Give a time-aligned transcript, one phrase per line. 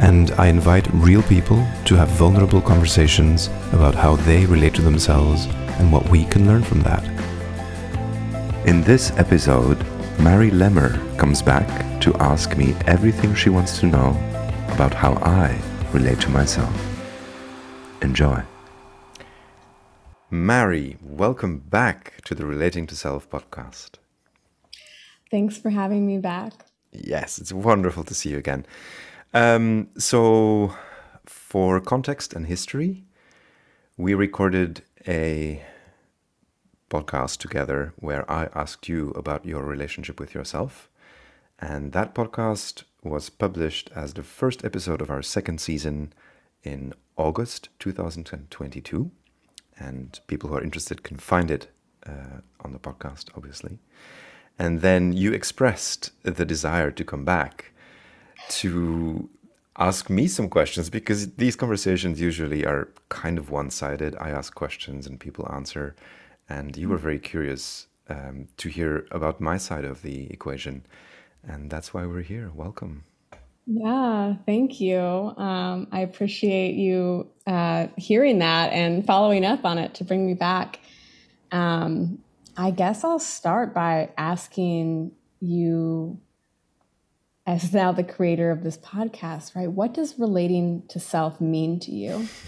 [0.00, 5.46] and I invite real people to have vulnerable conversations about how they relate to themselves
[5.78, 7.04] and what we can learn from that.
[8.66, 9.78] In this episode,
[10.18, 14.10] Mary Lemmer comes back to ask me everything she wants to know
[14.68, 15.60] about how I
[15.92, 16.74] relate to myself.
[18.00, 18.42] Enjoy.
[20.30, 23.98] Mary, welcome back to the Relating to Self podcast.
[25.30, 26.52] Thanks for having me back.
[26.92, 28.64] Yes, it's wonderful to see you again.
[29.32, 30.74] Um, so,
[31.24, 33.04] for context and history,
[33.96, 35.62] we recorded a
[36.90, 40.90] podcast together where I asked you about your relationship with yourself.
[41.60, 46.12] And that podcast was published as the first episode of our second season
[46.64, 49.10] in August 2022.
[49.78, 51.68] And people who are interested can find it
[52.04, 53.78] uh, on the podcast, obviously.
[54.58, 57.72] And then you expressed the desire to come back
[58.50, 59.28] to
[59.78, 64.14] ask me some questions because these conversations usually are kind of one sided.
[64.20, 65.94] I ask questions and people answer.
[66.48, 70.84] And you were very curious um, to hear about my side of the equation.
[71.42, 72.50] And that's why we're here.
[72.54, 73.04] Welcome.
[73.66, 75.00] Yeah, thank you.
[75.00, 80.34] Um, I appreciate you uh, hearing that and following up on it to bring me
[80.34, 80.80] back.
[81.52, 82.18] Um,
[82.56, 86.18] I guess I'll start by asking you
[87.50, 89.70] as now the creator of this podcast, right?
[89.70, 92.28] What does relating to self mean to you?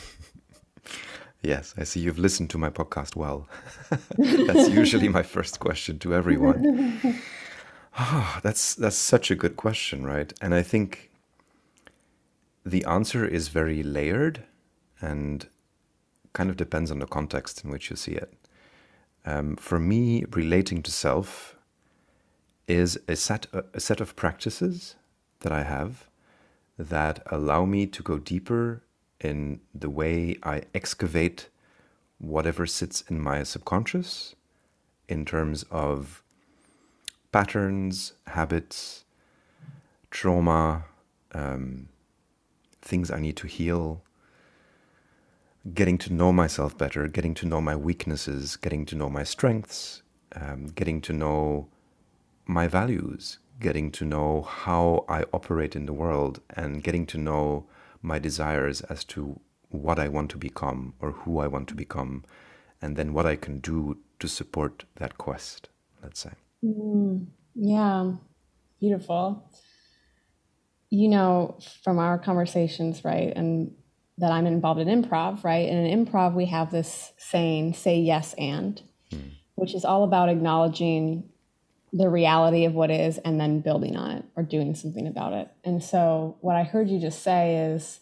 [1.44, 3.48] Yes, I see you've listened to my podcast well.
[4.16, 7.18] that's usually my first question to everyone.
[7.98, 10.32] Oh, that's that's such a good question, right?
[10.40, 11.10] And I think
[12.64, 14.44] the answer is very layered
[15.00, 15.48] and
[16.32, 18.32] kind of depends on the context in which you see it.
[19.26, 21.56] Um, for me, relating to self
[22.68, 24.94] is a set a set of practices
[25.40, 26.08] that I have
[26.78, 28.82] that allow me to go deeper
[29.20, 31.48] in the way I excavate
[32.18, 34.34] whatever sits in my subconscious
[35.08, 36.22] in terms of
[37.32, 39.04] patterns, habits,
[40.10, 40.84] trauma,
[41.32, 41.88] um,
[42.80, 44.02] things I need to heal,
[45.74, 50.02] getting to know myself better, getting to know my weaknesses, getting to know my strengths,
[50.34, 51.68] um, getting to know
[52.52, 57.66] my values, getting to know how I operate in the world, and getting to know
[58.02, 62.24] my desires as to what I want to become or who I want to become,
[62.80, 65.68] and then what I can do to support that quest,
[66.02, 66.32] let's say.
[66.64, 68.12] Mm, yeah,
[68.80, 69.50] beautiful.
[70.90, 73.72] You know, from our conversations, right, and
[74.18, 75.68] that I'm involved in improv, right?
[75.68, 79.30] And in improv, we have this saying, say yes and, mm.
[79.54, 81.30] which is all about acknowledging
[81.92, 85.48] the reality of what is and then building on it or doing something about it.
[85.64, 88.00] And so what I heard you just say is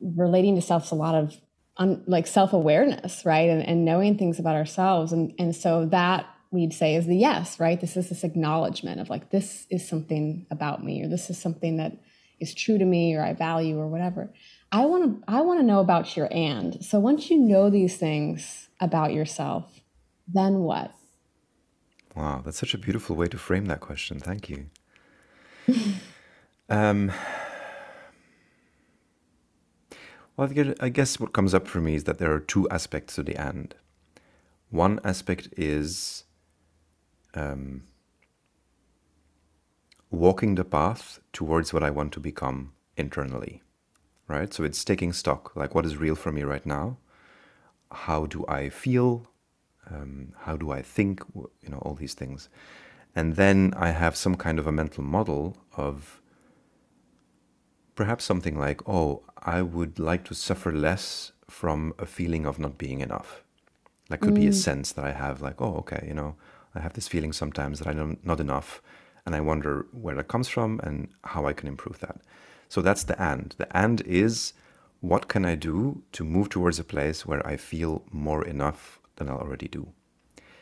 [0.00, 1.34] relating to self is a lot of
[1.78, 3.48] un, like self-awareness, right?
[3.48, 5.12] And, and knowing things about ourselves.
[5.12, 7.80] And, and so that we'd say is the yes, right?
[7.80, 11.78] This is this acknowledgement of like, this is something about me, or this is something
[11.78, 11.92] that
[12.38, 14.32] is true to me or I value or whatever.
[14.72, 16.84] I want to I want to know about your and.
[16.84, 19.80] So once you know these things about yourself,
[20.28, 20.92] then what?
[22.16, 24.18] Wow, that's such a beautiful way to frame that question.
[24.18, 24.70] Thank you.
[26.70, 27.12] um,
[30.34, 30.50] well,
[30.80, 33.36] I guess what comes up for me is that there are two aspects to the
[33.36, 33.74] and.
[34.70, 36.24] One aspect is
[37.34, 37.82] um,
[40.10, 43.62] walking the path towards what I want to become internally,
[44.26, 44.52] right?
[44.54, 46.96] So it's taking stock, like what is real for me right now?
[47.92, 49.28] How do I feel?
[49.90, 52.48] Um, how do I think, you know, all these things.
[53.14, 56.20] And then I have some kind of a mental model of
[57.94, 62.76] perhaps something like, oh, I would like to suffer less from a feeling of not
[62.76, 63.42] being enough.
[64.08, 64.40] That could mm.
[64.40, 64.54] be a mm.
[64.54, 66.36] sense that I have, like, oh, okay, you know,
[66.74, 68.82] I have this feeling sometimes that I'm not enough,
[69.24, 72.20] and I wonder where that comes from and how I can improve that.
[72.68, 73.54] So that's the and.
[73.56, 74.52] The and is
[75.00, 79.28] what can I do to move towards a place where I feel more enough than
[79.28, 79.88] I already do.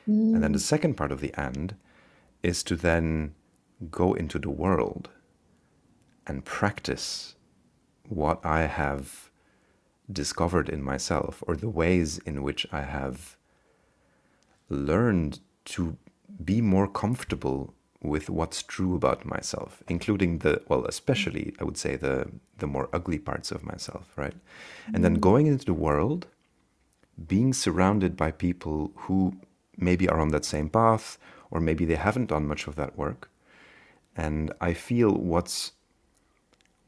[0.09, 0.35] Mm.
[0.35, 0.63] And then the mm.
[0.63, 1.77] second part of the and
[2.43, 3.35] is to then
[3.91, 5.09] go into the world
[6.27, 7.35] and practice
[8.09, 9.31] what I have
[10.11, 13.37] discovered in myself or the ways in which I have
[14.69, 15.97] learned to
[16.45, 21.97] be more comfortable with what's true about myself, including the well, especially I would say
[21.97, 24.35] the the more ugly parts of myself, right?
[24.93, 26.27] And then going into the world,
[27.27, 29.37] being surrounded by people who
[29.77, 31.19] maybe are on that same path,
[31.51, 33.31] or maybe they haven't done much of that work.
[34.17, 35.73] And I feel what's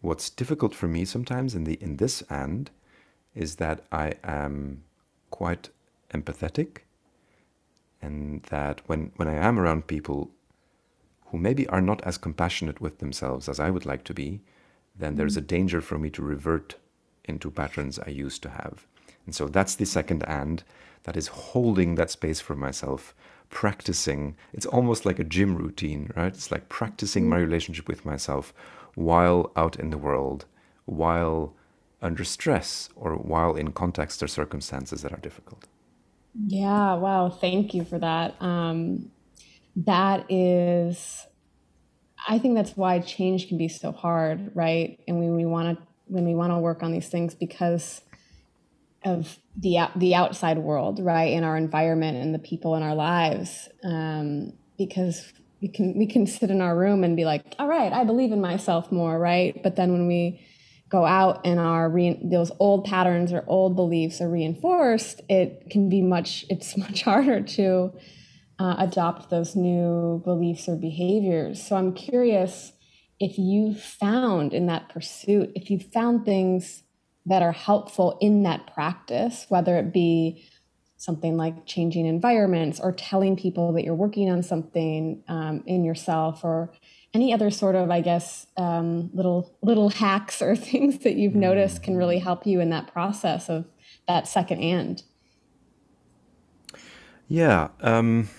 [0.00, 2.70] what's difficult for me sometimes in the in this end
[3.34, 4.84] is that I am
[5.30, 5.70] quite
[6.12, 6.78] empathetic
[8.00, 10.30] and that when when I am around people
[11.26, 14.40] who maybe are not as compassionate with themselves as I would like to be,
[14.96, 15.38] then there's mm.
[15.38, 16.76] a danger for me to revert
[17.24, 18.86] into patterns I used to have.
[19.26, 20.62] And so that's the second and
[21.02, 23.14] that is holding that space for myself,
[23.50, 24.36] practicing.
[24.52, 26.32] It's almost like a gym routine, right?
[26.32, 28.54] It's like practicing my relationship with myself
[28.94, 30.46] while out in the world,
[30.84, 31.54] while
[32.02, 35.66] under stress, or while in contexts or circumstances that are difficult.
[36.46, 38.40] Yeah, wow, thank you for that.
[38.40, 39.10] Um,
[39.76, 41.26] that is,
[42.28, 44.98] I think that's why change can be so hard, right?
[45.08, 48.00] And when we want to when we want to work on these things because
[49.06, 53.68] of the the outside world, right, in our environment and the people in our lives,
[53.84, 55.32] um, because
[55.62, 58.32] we can we can sit in our room and be like, all right, I believe
[58.32, 59.62] in myself more, right?
[59.62, 60.44] But then when we
[60.88, 65.88] go out and our re- those old patterns or old beliefs are reinforced, it can
[65.88, 67.92] be much it's much harder to
[68.58, 71.62] uh, adopt those new beliefs or behaviors.
[71.62, 72.72] So I'm curious
[73.18, 76.82] if you found in that pursuit, if you found things
[77.26, 80.44] that are helpful in that practice, whether it be
[80.96, 86.42] something like changing environments or telling people that you're working on something um, in yourself
[86.42, 86.72] or
[87.12, 91.82] any other sort of i guess um, little little hacks or things that you've noticed
[91.82, 93.66] can really help you in that process of
[94.08, 95.02] that second and.
[97.28, 98.30] Yeah um,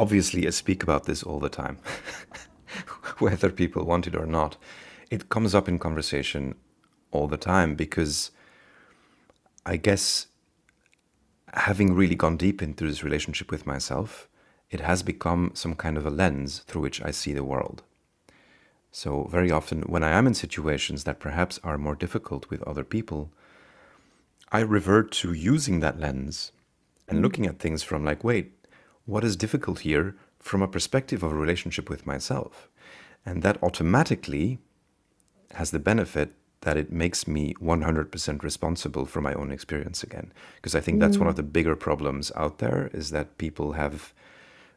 [0.00, 1.78] obviously i speak about this all the time
[3.18, 4.56] whether people want it or not.
[5.10, 6.54] It comes up in conversation
[7.12, 8.30] all the time because
[9.64, 10.26] i guess
[11.54, 14.28] having really gone deep into this relationship with myself,
[14.70, 17.82] it has become some kind of a lens through which I see the world.
[18.90, 22.84] So, very often, when I am in situations that perhaps are more difficult with other
[22.84, 23.30] people,
[24.50, 26.52] I revert to using that lens
[27.08, 27.22] and mm.
[27.22, 28.52] looking at things from, like, wait,
[29.06, 32.68] what is difficult here from a perspective of a relationship with myself?
[33.24, 34.58] And that automatically
[35.52, 40.32] has the benefit that it makes me 100% responsible for my own experience again.
[40.56, 41.30] Because i think that's one mm.
[41.30, 44.12] of the bigger problems out there is that people have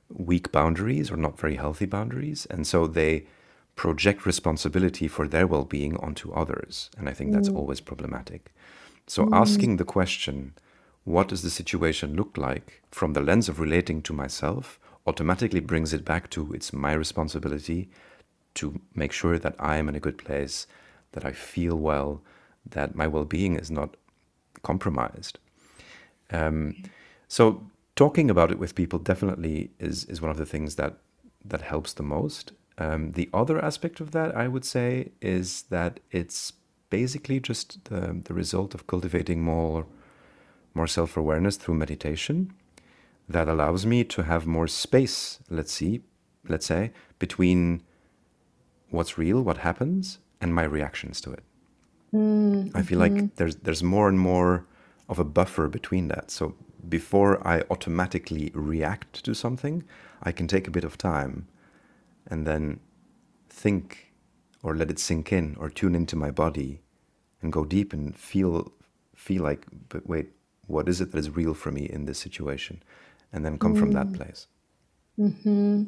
[0.10, 3.26] weak boundaries or not very healthy boundaries and so they
[3.76, 7.58] project responsibility for their well-being onto others and i think that's mm.
[7.58, 8.52] always problematic.
[9.08, 9.36] So mm.
[9.36, 10.54] asking the question
[11.04, 15.94] what does the situation look like from the lens of relating to myself automatically brings
[15.94, 17.90] it back to it's my responsibility
[18.56, 20.66] to make sure that i am in a good place
[21.16, 22.22] that I feel well,
[22.70, 23.98] that my well being is not
[24.62, 25.40] compromised.
[26.32, 26.84] Um,
[27.28, 27.66] so
[27.96, 30.98] talking about it with people definitely is, is one of the things that,
[31.44, 32.52] that helps the most.
[32.78, 36.54] Um, the other aspect of that, I would say, is that it's
[36.90, 39.86] basically just the, the result of cultivating more,
[40.74, 42.54] more self awareness through meditation
[43.28, 46.02] that allows me to have more space, let's see,
[46.48, 47.81] let's say, between
[48.90, 51.44] what's real, what happens, and my reactions to it.
[52.13, 52.77] Mm-hmm.
[52.77, 53.27] I feel like mm-hmm.
[53.35, 54.65] there's there's more and more
[55.09, 56.31] of a buffer between that.
[56.31, 56.56] So
[56.87, 59.83] before I automatically react to something,
[60.23, 61.47] I can take a bit of time
[62.27, 62.80] and then
[63.49, 64.13] think
[64.63, 66.81] or let it sink in or tune into my body
[67.42, 68.71] and go deep and feel
[69.15, 70.27] feel like but wait
[70.68, 72.81] what is it that is real for me in this situation
[73.31, 73.80] and then come mm.
[73.80, 74.18] from that mm.
[74.18, 74.47] place
[75.18, 75.83] mm-hmm.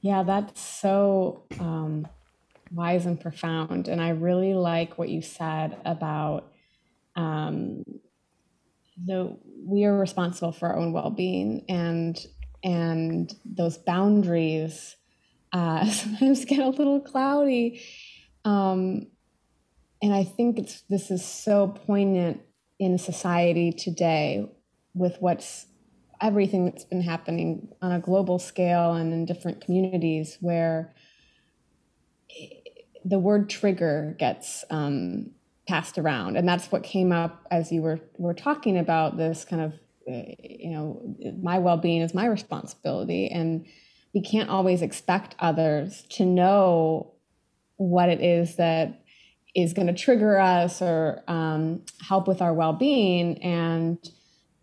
[0.00, 2.06] yeah that's so um,
[2.72, 3.88] wise and profound.
[3.88, 6.52] And I really like what you said about
[7.16, 7.84] um,
[9.04, 12.18] the we are responsible for our own well-being and
[12.64, 14.96] and those boundaries
[15.52, 17.82] uh, sometimes get a little cloudy.
[18.44, 19.08] Um,
[20.02, 22.40] and I think it's this is so poignant
[22.78, 24.50] in society today
[24.94, 25.66] with what's
[26.20, 30.94] everything that's been happening on a global scale and in different communities where
[33.04, 35.30] the word trigger gets um,
[35.68, 39.62] passed around, and that's what came up as you were were talking about this kind
[39.62, 39.72] of
[40.08, 43.66] uh, you know my well being is my responsibility, and
[44.14, 47.12] we can't always expect others to know
[47.76, 49.02] what it is that
[49.54, 53.42] is going to trigger us or um, help with our well-being.
[53.42, 53.98] And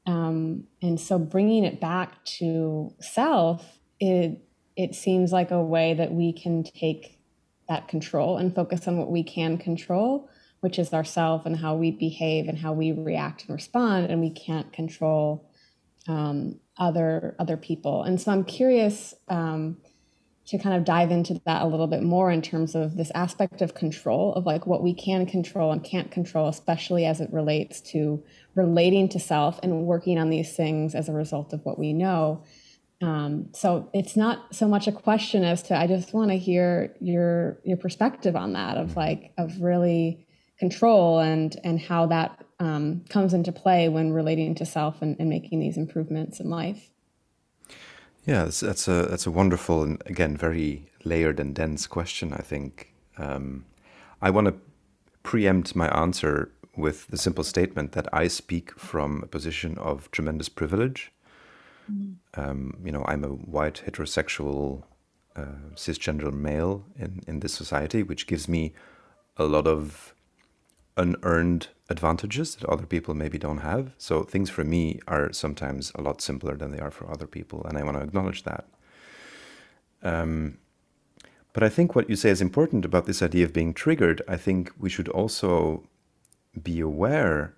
[0.08, 4.42] um, and so bringing it back to self it
[4.76, 7.19] it seems like a way that we can take
[7.70, 10.30] that control and focus on what we can control
[10.62, 14.30] which is ourself and how we behave and how we react and respond and we
[14.30, 15.50] can't control
[16.08, 18.04] um, other other people.
[18.04, 19.78] And so i'm curious um,
[20.48, 23.62] to kind of dive into that a little bit more in terms of this aspect
[23.62, 27.82] of control of like what we can control and can't control especially as it relates
[27.82, 28.24] to
[28.56, 32.44] relating to self and working on these things as a result of what we know
[33.02, 36.96] um, so it's not so much a question as to i just want to hear
[37.00, 40.26] your your perspective on that of like of really
[40.58, 45.30] control and and how that um, comes into play when relating to self and, and
[45.30, 46.90] making these improvements in life
[48.26, 52.34] yeah, that's, that's a that's a wonderful and again very layered and dense question.
[52.34, 53.66] I think um,
[54.22, 54.56] I want to
[55.24, 60.48] preempt my answer with the simple statement that I speak from a position of tremendous
[60.48, 61.12] privilege.
[61.90, 62.16] Mm.
[62.36, 64.84] Um, you know, I'm a white heterosexual
[65.36, 68.74] uh, cisgender male in in this society, which gives me
[69.38, 70.14] a lot of
[70.98, 73.94] unearned advantages that other people maybe don't have.
[73.98, 77.64] So things for me are sometimes a lot simpler than they are for other people,
[77.66, 78.66] and I want to acknowledge that.
[80.04, 80.58] Um,
[81.54, 84.22] but I think what you say is important about this idea of being triggered.
[84.28, 85.84] I think we should also
[86.62, 87.54] be aware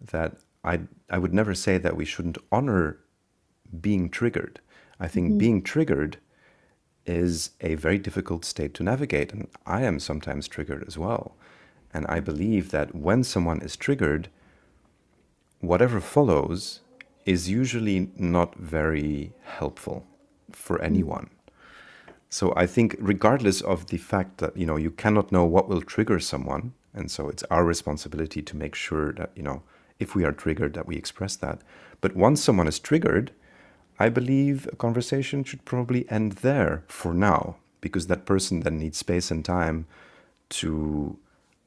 [0.00, 0.80] that I
[1.10, 2.98] I would never say that we shouldn't honor
[3.80, 4.60] being triggered.
[4.98, 5.38] I think mm-hmm.
[5.38, 6.18] being triggered
[7.04, 11.36] is a very difficult state to navigate, and I am sometimes triggered as well.
[11.94, 14.28] And I believe that when someone is triggered,
[15.60, 16.80] whatever follows
[17.24, 20.06] is usually not very helpful
[20.50, 21.30] for anyone.
[22.28, 25.80] So I think regardless of the fact that you know you cannot know what will
[25.80, 29.62] trigger someone and so it's our responsibility to make sure that you know
[29.98, 31.60] if we are triggered that we express that.
[32.00, 33.32] But once someone is triggered,
[33.98, 38.98] I believe a conversation should probably end there for now because that person then needs
[38.98, 39.86] space and time
[40.48, 41.16] to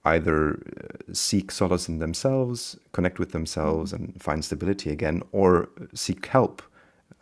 [0.05, 6.25] either uh, seek solace in themselves, connect with themselves, and find stability again, or seek
[6.27, 6.61] help,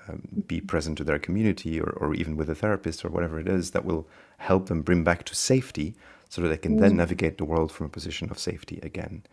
[0.08, 3.48] um, be present to their community, or, or even with a therapist or whatever it
[3.48, 5.96] is that will help them bring back to safety
[6.30, 6.82] so that they can mm-hmm.
[6.82, 9.24] then navigate the world from a position of safety again.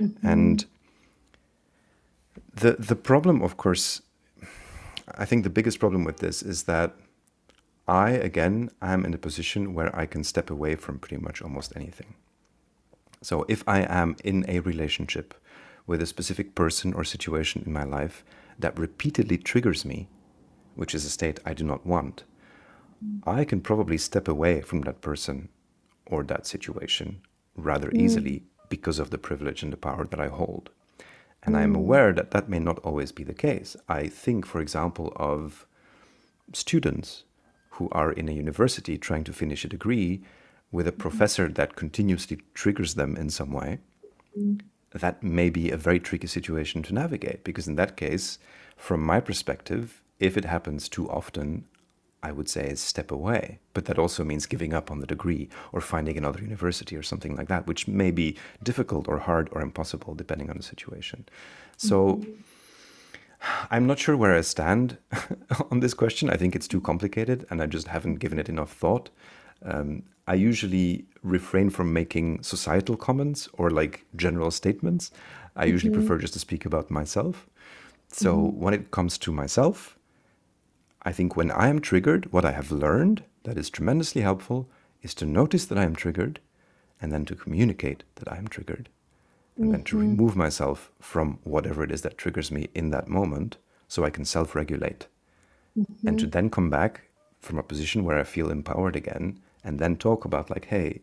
[0.00, 0.26] Mm-hmm.
[0.26, 0.64] And
[2.54, 4.02] the the problem, of course,
[5.08, 6.94] I think the biggest problem with this is that
[7.88, 11.72] I again am in a position where I can step away from pretty much almost
[11.74, 12.14] anything.
[13.20, 15.34] So if I am in a relationship
[15.86, 18.24] with a specific person or situation in my life
[18.58, 20.08] that repeatedly triggers me,
[20.74, 22.24] which is a state I do not want,
[23.24, 25.48] I can probably step away from that person
[26.06, 27.22] or that situation
[27.56, 28.00] rather mm.
[28.00, 30.70] easily because of the privilege and the power that I hold.
[31.42, 31.56] And.
[31.56, 33.76] I am aware that that may not always be the case.
[33.88, 35.66] I think, for example, of
[36.52, 37.24] students
[37.70, 40.22] who are in a university trying to finish a degree
[40.70, 43.78] with a professor that continuously triggers them in some way,
[44.92, 47.44] that may be a very tricky situation to navigate.
[47.44, 48.38] Because in that case,
[48.76, 51.64] from my perspective, if it happens too often,
[52.22, 53.58] I would say is step away.
[53.74, 57.36] But that also means giving up on the degree or finding another university or something
[57.36, 61.26] like that, which may be difficult or hard or impossible depending on the situation.
[61.76, 62.32] So mm-hmm.
[63.70, 64.98] I'm not sure where I stand
[65.70, 66.30] on this question.
[66.30, 69.10] I think it's too complicated and I just haven't given it enough thought.
[69.64, 75.10] Um, I usually refrain from making societal comments or like general statements.
[75.56, 75.72] I mm-hmm.
[75.72, 77.48] usually prefer just to speak about myself.
[78.12, 78.60] So mm-hmm.
[78.60, 79.98] when it comes to myself,
[81.02, 84.68] I think when I am triggered, what I have learned that is tremendously helpful
[85.02, 86.40] is to notice that I am triggered
[87.00, 88.88] and then to communicate that I am triggered.
[89.56, 89.72] And mm-hmm.
[89.72, 90.10] then to mm-hmm.
[90.10, 93.56] remove myself from whatever it is that triggers me in that moment
[93.88, 95.08] so I can self regulate.
[95.74, 96.30] And to mm-hmm.
[96.30, 97.02] then come back
[97.40, 101.00] from a position where I feel empowered again and then talk about like hey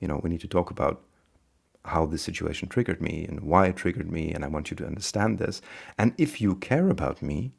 [0.00, 1.02] you know we need to talk about
[1.84, 4.86] how this situation triggered me and why it triggered me and i want you to
[4.86, 5.60] understand this
[5.98, 7.52] and if you care about me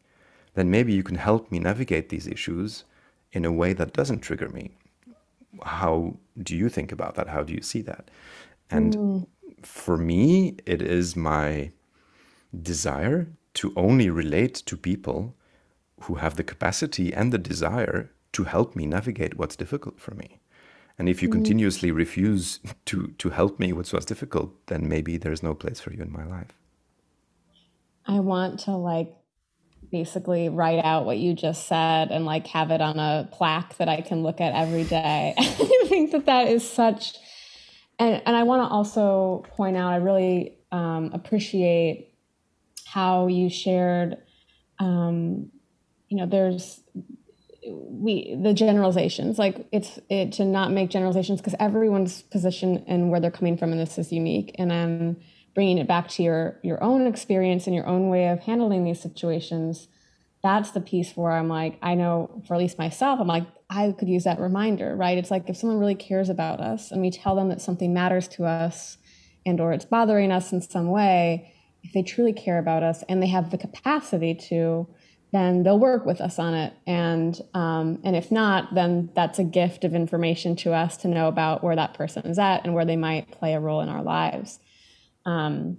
[0.53, 2.83] then maybe you can help me navigate these issues
[3.31, 4.72] in a way that doesn't trigger me
[5.63, 8.10] how do you think about that how do you see that
[8.69, 9.27] and mm.
[9.62, 11.72] for me it is my
[12.62, 15.36] desire to only relate to people
[16.01, 20.39] who have the capacity and the desire to help me navigate what's difficult for me
[20.98, 21.33] and if you mm.
[21.33, 25.91] continuously refuse to to help me with what's difficult, then maybe there's no place for
[25.91, 26.53] you in my life.
[28.05, 29.15] I want to like
[29.91, 33.89] basically write out what you just said and like have it on a plaque that
[33.89, 35.33] I can look at every day.
[35.37, 37.17] I think that that is such
[37.99, 42.13] and and I want to also point out, I really um, appreciate
[42.85, 44.17] how you shared.
[44.79, 45.51] Um,
[46.09, 46.81] you know, there's
[47.65, 53.21] we the generalizations like it's it to not make generalizations because everyone's position and where
[53.21, 55.15] they're coming from in this is unique and i'm
[55.53, 59.01] bringing it back to your your own experience and your own way of handling these
[59.01, 59.88] situations
[60.41, 63.93] that's the piece where i'm like i know for at least myself i'm like i
[63.98, 67.12] could use that reminder right it's like if someone really cares about us and we
[67.12, 68.98] tell them that something matters to us
[69.45, 71.51] and or it's bothering us in some way
[71.83, 74.88] if they truly care about us and they have the capacity to
[75.33, 76.74] then they'll work with us on it.
[76.86, 81.27] And um, and if not, then that's a gift of information to us to know
[81.27, 84.03] about where that person is at and where they might play a role in our
[84.03, 84.60] lives.
[85.25, 85.77] Um,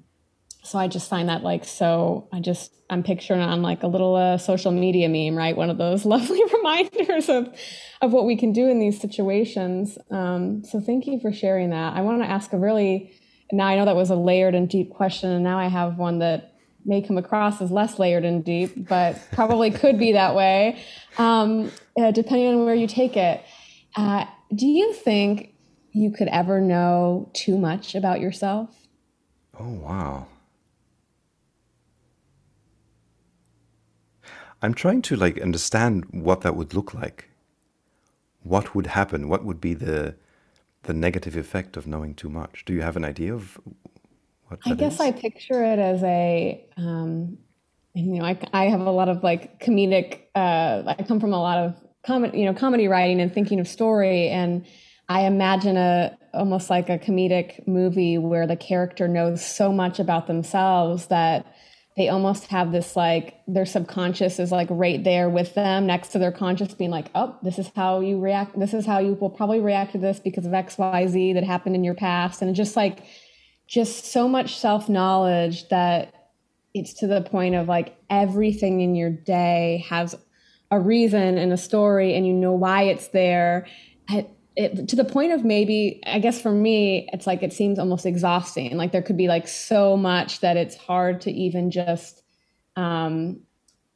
[0.64, 2.28] so I just find that like so.
[2.32, 5.56] I just I'm picturing on like a little uh, social media meme, right?
[5.56, 7.54] One of those lovely reminders of
[8.00, 9.98] of what we can do in these situations.
[10.10, 11.94] Um, so thank you for sharing that.
[11.94, 13.12] I want to ask a really
[13.52, 16.18] now I know that was a layered and deep question, and now I have one
[16.20, 16.54] that
[16.86, 20.78] may come across as less layered and deep, but probably could be that way,
[21.16, 23.42] um, uh, depending on where you take it.
[23.96, 25.54] Uh, do you think
[25.92, 28.83] you could ever know too much about yourself?
[29.58, 30.26] Oh, wow.
[34.62, 37.28] I'm trying to like understand what that would look like.
[38.42, 39.28] What would happen?
[39.28, 40.16] What would be the
[40.84, 42.64] the negative effect of knowing too much?
[42.64, 43.58] Do you have an idea of
[44.48, 45.00] what I guess is?
[45.00, 47.38] I picture it as a, um,
[47.94, 51.40] you know, I, I have a lot of like comedic, uh, I come from a
[51.40, 51.74] lot of
[52.06, 54.28] comedy, you know, comedy writing and thinking of story.
[54.28, 54.66] And
[55.08, 60.26] I imagine a, almost like a comedic movie where the character knows so much about
[60.26, 61.46] themselves that
[61.96, 66.18] they almost have this like their subconscious is like right there with them next to
[66.18, 69.30] their conscious being like oh this is how you react this is how you will
[69.30, 72.42] probably react to this because of xyz that happened in your past.
[72.42, 73.04] And just like
[73.66, 76.30] just so much self knowledge that
[76.74, 80.14] it's to the point of like everything in your day has
[80.70, 83.66] a reason and a story and you know why it's there
[84.56, 88.06] it, to the point of maybe i guess for me it's like it seems almost
[88.06, 88.76] exhausting.
[88.76, 92.22] Like there could be like so much that it's hard to even just
[92.76, 93.40] um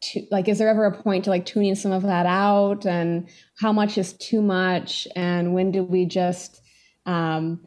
[0.01, 2.87] to like is there ever a point to like tuning some of that out?
[2.87, 3.29] And
[3.61, 5.09] how much is too much?
[5.17, 6.61] And when do we just
[7.07, 7.67] um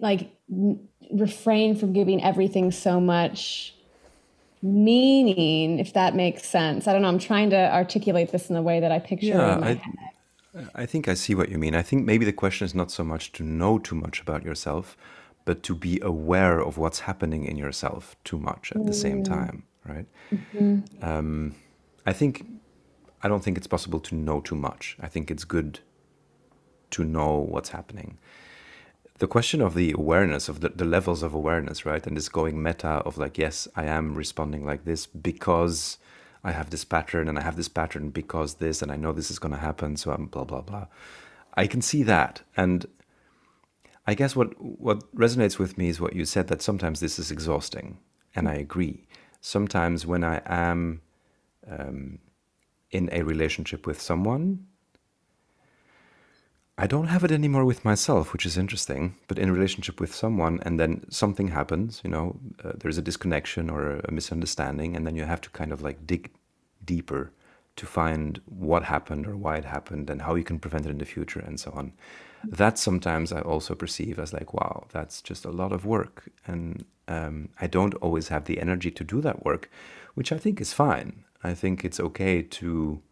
[0.00, 0.30] like
[1.10, 3.74] refrain from giving everything so much
[4.62, 6.86] meaning if that makes sense?
[6.86, 7.08] I don't know.
[7.08, 9.74] I'm trying to articulate this in the way that i picture Yeah, in my I
[9.74, 9.94] head
[10.74, 11.74] I think I see what you mean.
[11.74, 14.96] I think maybe the question is not so much to know too much about yourself,
[15.44, 19.64] but to be aware of what's happening in yourself too much at the same time,
[19.86, 20.06] right?
[21.02, 21.54] Um,
[22.06, 22.46] I think
[23.22, 24.96] I don't think it's possible to know too much.
[25.00, 25.80] I think it's good
[26.90, 28.18] to know what's happening.
[29.18, 32.06] The question of the awareness of the, the levels of awareness, right?
[32.06, 35.98] And this going meta of like, yes, I am responding like this because
[36.44, 39.30] I have this pattern and I have this pattern because this and I know this
[39.30, 40.86] is going to happen, so I'm blah blah blah.
[41.54, 42.86] I can see that, and
[44.06, 47.30] I guess what what resonates with me is what you said that sometimes this is
[47.30, 47.98] exhausting,
[48.34, 49.06] and I agree.
[49.40, 51.02] Sometimes when I am
[51.68, 52.18] um,
[52.90, 54.67] in a relationship with someone,
[56.80, 59.16] I don't have it anymore with myself, which is interesting.
[59.26, 63.68] But in relationship with someone, and then something happens, you know, uh, there's a disconnection
[63.68, 66.30] or a misunderstanding, and then you have to kind of like dig
[66.84, 67.32] deeper
[67.74, 70.98] to find what happened or why it happened and how you can prevent it in
[70.98, 71.92] the future and so on.
[72.44, 76.30] That sometimes I also perceive as like, wow, that's just a lot of work.
[76.46, 79.68] And um, I don't always have the energy to do that work,
[80.14, 81.24] which I think is fine.
[81.42, 83.02] I think it's okay to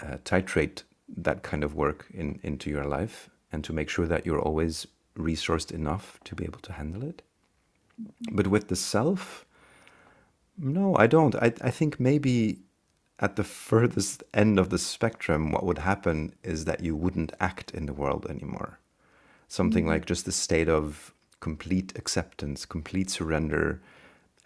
[0.00, 4.26] uh, titrate that kind of work in, into your life and to make sure that
[4.26, 7.22] you're always resourced enough to be able to handle it.
[8.32, 9.46] But with the self,
[10.58, 11.34] no, I don't.
[11.36, 12.58] I, I think maybe
[13.18, 17.70] at the furthest end of the spectrum, what would happen is that you wouldn't act
[17.70, 18.78] in the world anymore.
[19.48, 19.92] Something mm-hmm.
[19.92, 23.80] like just the state of complete acceptance, complete surrender.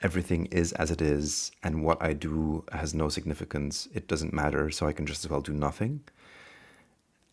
[0.02, 3.88] Everything is as it is, and what I do has no significance.
[3.92, 6.00] It doesn't matter, so I can just as well do nothing.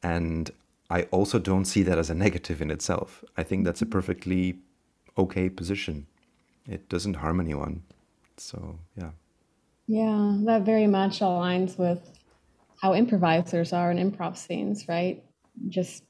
[0.03, 0.51] And
[0.89, 3.23] I also don't see that as a negative in itself.
[3.35, 4.59] I think that's a perfectly
[5.17, 6.07] okay position.
[6.67, 7.83] It doesn't harm anyone.
[8.37, 9.11] So, yeah.
[9.87, 11.99] yeah that very much aligns with
[12.81, 15.23] how improvisers are in improv scenes right
[15.69, 16.03] just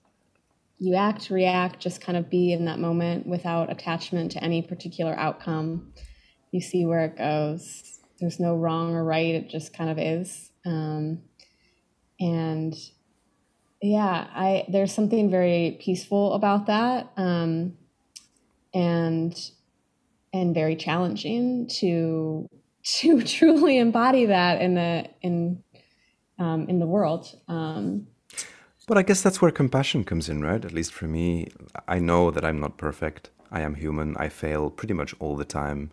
[0.80, 5.18] you act react just kind of be in that moment without attachment to any particular
[5.18, 5.94] outcome
[6.52, 10.52] you see where it goes there's no wrong or right it just kind of is
[10.66, 11.20] um,
[12.20, 12.76] and
[13.82, 17.78] yeah, I there's something very peaceful about that, um,
[18.74, 19.52] and
[20.34, 22.50] and very challenging to
[22.84, 25.64] to truly embody that in the in
[26.40, 27.36] um, in the world.
[27.48, 28.08] Um,
[28.88, 30.64] but I guess that's where compassion comes in, right?
[30.64, 31.50] At least for me,
[31.88, 33.32] I know that I'm not perfect.
[33.52, 34.16] I am human.
[34.18, 35.92] I fail pretty much all the time.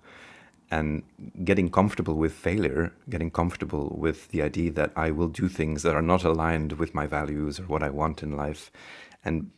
[0.71, 1.03] And
[1.45, 5.95] getting comfortable with failure, getting comfortable with the idea that I will do things that
[5.95, 8.73] are not aligned with my values or what I want in life,
[9.25, 9.51] and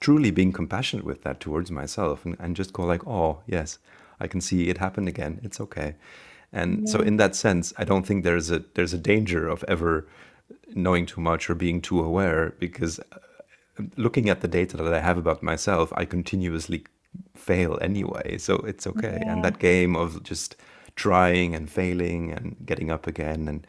[0.00, 3.78] truly being compassionate with that towards myself and, and just go like, oh, yes,
[4.20, 5.40] I can see it happen again.
[5.42, 5.94] It's okay.
[6.52, 6.92] And yeah.
[6.92, 10.06] so in that sense, I don't think there's a there's a danger of ever
[10.74, 13.18] knowing too much or being too aware because uh,
[13.96, 16.84] looking at the data that I have about myself, I continuously
[17.34, 18.38] fail anyway.
[18.38, 19.18] So it's okay.
[19.20, 19.32] Yeah.
[19.32, 20.56] And that game of just
[20.96, 23.66] trying and failing and getting up again and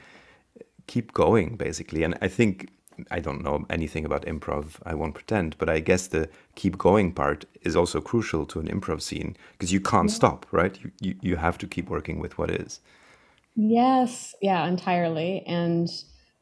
[0.88, 2.04] keep going basically.
[2.04, 2.70] And I think
[3.12, 4.76] I don't know anything about improv.
[4.86, 8.68] I won't pretend, but I guess the keep going part is also crucial to an
[8.68, 10.16] improv scene because you can't yeah.
[10.16, 10.78] stop, right?
[10.82, 12.82] You, you you have to keep working with what is.
[13.56, 15.44] Yes, yeah, entirely.
[15.46, 15.90] And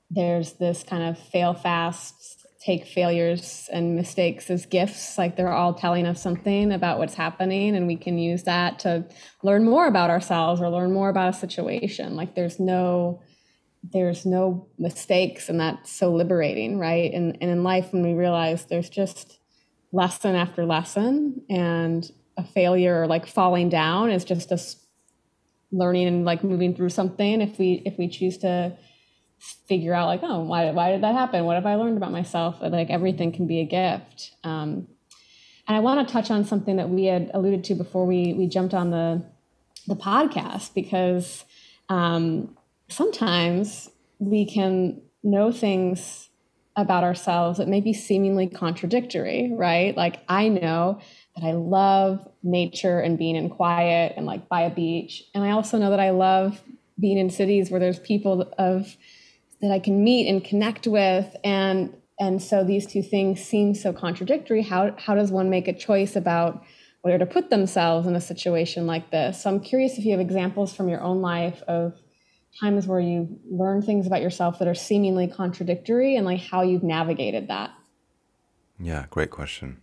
[0.10, 5.18] there's this kind of fail fast, take failures and mistakes as gifts.
[5.18, 9.06] Like they're all telling us something about what's happening, and we can use that to
[9.44, 12.16] learn more about ourselves or learn more about a situation.
[12.16, 13.22] Like there's no
[13.84, 18.66] there's no mistakes and that's so liberating right and, and in life when we realize
[18.66, 19.40] there's just
[19.92, 24.86] lesson after lesson and a failure or like falling down is just us
[25.72, 28.76] learning and like moving through something if we if we choose to
[29.40, 32.58] figure out like oh why, why did that happen what have i learned about myself
[32.62, 34.88] like everything can be a gift um,
[35.68, 38.48] and i want to touch on something that we had alluded to before we we
[38.48, 39.24] jumped on the
[39.88, 41.46] the podcast because
[41.90, 42.56] um,
[42.90, 46.30] sometimes we can know things
[46.76, 49.98] about ourselves that may be seemingly contradictory, right?
[49.98, 51.00] Like I know
[51.36, 55.24] that I love nature and being in quiet and like by a beach.
[55.34, 56.62] And I also know that I love
[57.00, 58.96] being in cities where there's people of
[59.62, 63.94] that I can meet and connect with and and so these two things seem so
[63.94, 64.64] contradictory.
[64.64, 66.64] How how does one make a choice about
[67.02, 69.44] where to put themselves in a situation like this?
[69.44, 71.94] So I'm curious if you have examples from your own life of
[72.60, 76.84] times where you learn things about yourself that are seemingly contradictory and like how you've
[76.84, 77.72] navigated that?
[78.80, 79.82] Yeah, great question.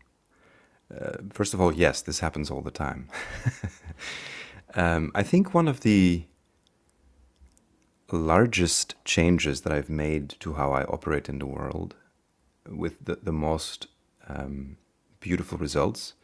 [0.95, 3.09] Uh, first of all, yes, this happens all the time.
[4.75, 6.25] um, I think one of the
[8.13, 11.97] largest changes that I've made to how I operate in the world,
[12.69, 13.87] with the, the most
[14.29, 14.77] um,
[15.21, 16.15] beautiful results,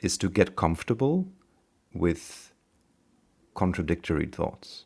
[0.00, 1.28] is to get comfortable
[1.92, 2.52] with
[3.54, 4.84] contradictory thoughts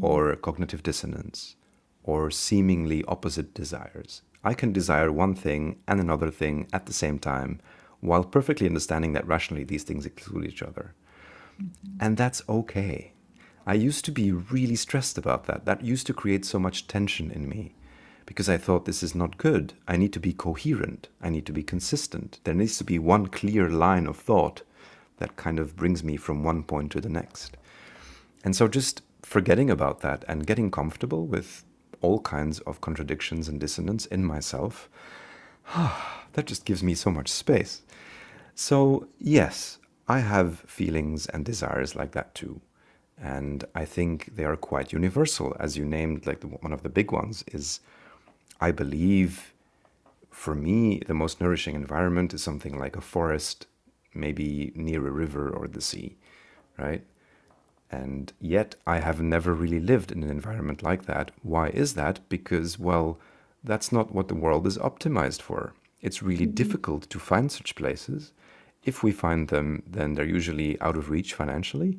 [0.00, 1.56] or cognitive dissonance
[2.04, 4.22] or seemingly opposite desires.
[4.44, 7.60] I can desire one thing and another thing at the same time
[8.00, 10.94] while perfectly understanding that rationally these things exclude each other.
[11.60, 11.98] Mm-hmm.
[12.00, 13.12] And that's okay.
[13.66, 15.64] I used to be really stressed about that.
[15.64, 17.74] That used to create so much tension in me
[18.26, 19.74] because I thought this is not good.
[19.86, 21.08] I need to be coherent.
[21.20, 22.40] I need to be consistent.
[22.44, 24.62] There needs to be one clear line of thought
[25.18, 27.56] that kind of brings me from one point to the next.
[28.44, 31.64] And so just forgetting about that and getting comfortable with
[32.00, 34.88] all kinds of contradictions and dissonance in myself,
[36.32, 37.82] that just gives me so much space.
[38.54, 42.60] So, yes, I have feelings and desires like that too.
[43.20, 45.56] And I think they are quite universal.
[45.58, 47.80] As you named, like the, one of the big ones is
[48.60, 49.52] I believe
[50.32, 53.66] for me, the most nourishing environment is something like a forest,
[54.14, 56.16] maybe near a river or the sea,
[56.78, 57.04] right?
[57.90, 61.30] And yet, I have never really lived in an environment like that.
[61.42, 62.20] Why is that?
[62.30, 63.18] Because, well,
[63.62, 65.74] that's not what the world is optimized for.
[66.00, 66.54] It's really mm-hmm.
[66.54, 68.32] difficult to find such places.
[68.84, 71.98] If we find them, then they're usually out of reach financially.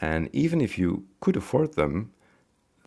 [0.00, 2.12] And even if you could afford them,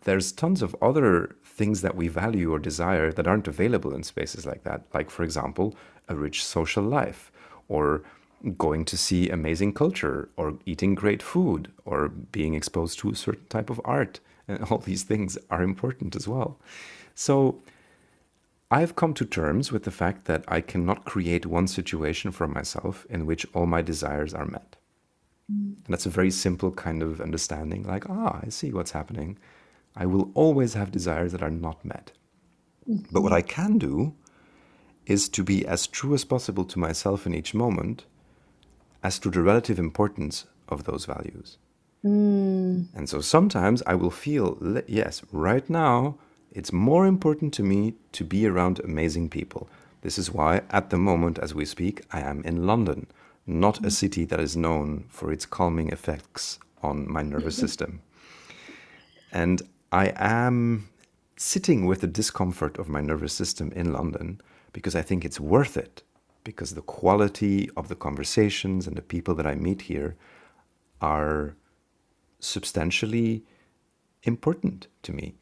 [0.04, 4.46] there's tons of other things that we value or desire that aren't available in spaces
[4.46, 4.84] like that.
[4.94, 5.76] Like, for example,
[6.08, 7.30] a rich social life
[7.68, 8.02] or
[8.56, 13.46] going to see amazing culture or eating great food or being exposed to a certain
[13.48, 14.20] type of art.
[14.48, 16.58] And all these things are important as well.
[17.14, 17.62] So
[18.70, 23.04] I've come to terms with the fact that I cannot create one situation for myself
[23.10, 24.76] in which all my desires are met.
[25.50, 25.74] Mm.
[25.84, 29.38] And that's a very simple kind of understanding like, ah, I see what's happening.
[29.96, 32.12] I will always have desires that are not met.
[32.88, 33.12] Mm-hmm.
[33.12, 34.14] But what I can do
[35.06, 38.06] is to be as true as possible to myself in each moment
[39.02, 41.58] as to the relative importance of those values.
[42.04, 42.86] Mm.
[42.94, 46.18] And so sometimes I will feel, yes, right now
[46.52, 49.68] It's more important to me to be around amazing people.
[50.02, 53.06] This is why, at the moment as we speak, I am in London,
[53.50, 57.66] not a city that is known for its calming effects on my nervous mm-hmm.
[57.66, 58.02] system.
[59.32, 60.88] And I am
[61.36, 64.40] sitting with the discomfort of my nervous system in London
[64.72, 66.02] because I think it's worth it,
[66.44, 70.16] because the quality of the conversations and the people that I meet here
[71.00, 71.56] are
[72.38, 73.42] substantially
[74.22, 75.34] important to me.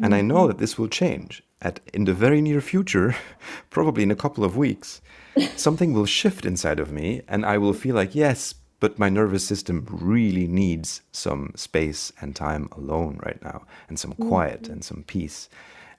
[0.00, 0.48] And I know mm-hmm.
[0.48, 1.42] that this will change.
[1.62, 3.16] At, in the very near future,
[3.70, 5.00] probably in a couple of weeks,
[5.56, 9.46] something will shift inside of me, and I will feel like, yes, but my nervous
[9.46, 14.28] system really needs some space and time alone right now, and some mm-hmm.
[14.28, 15.48] quiet and some peace.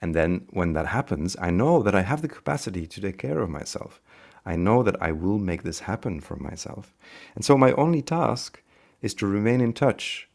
[0.01, 3.39] And then when that happens, I know that I have the capacity to take care
[3.39, 4.01] of myself.
[4.45, 6.93] I know that I will make this happen for myself.
[7.35, 8.61] And so my only task
[9.01, 10.27] is to remain in touch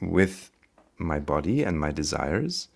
[0.00, 0.52] with
[0.96, 2.68] my body and my desires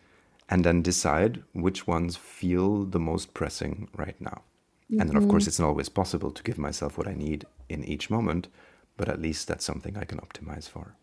[0.49, 4.43] and then decide which ones feel the most pressing right now.
[4.91, 5.01] Mm-hmm.
[5.01, 7.85] And then, of course, it's not always possible to give myself what I need in
[7.85, 8.49] each moment,
[8.97, 10.97] but at least that's something I can optimize for.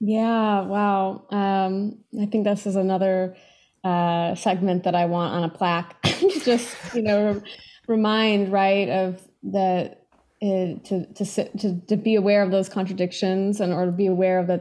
[0.00, 1.24] Yeah, wow.
[1.30, 3.36] Um, I think this is another
[3.84, 5.94] uh, segment that I want on a plaque.
[6.42, 7.40] Just, you know,
[7.86, 9.96] remind, right, of the.
[10.42, 11.24] Uh, to, to
[11.56, 14.60] to to be aware of those contradictions and or to be aware of the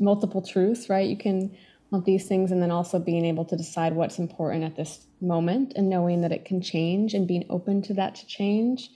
[0.00, 1.56] multiple truths right you can
[1.90, 5.72] want these things and then also being able to decide what's important at this moment
[5.76, 8.90] and knowing that it can change and being open to that to change.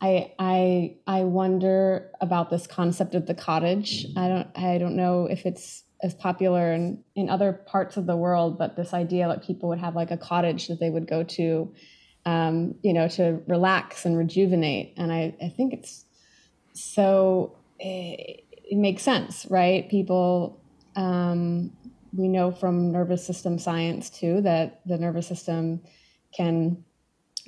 [0.00, 4.06] I i i wonder about this concept of the cottage.
[4.16, 8.16] I don't i don't know if it's as popular in, in other parts of the
[8.16, 11.22] world but this idea that people would have like a cottage that they would go
[11.22, 11.72] to
[12.26, 14.94] um, you know to relax and rejuvenate.
[14.96, 16.04] And i i think it's
[16.72, 19.88] so it, it makes sense right?
[19.88, 20.58] People
[20.96, 21.70] um,
[22.12, 25.80] we know from nervous system science too that the nervous system
[26.36, 26.84] can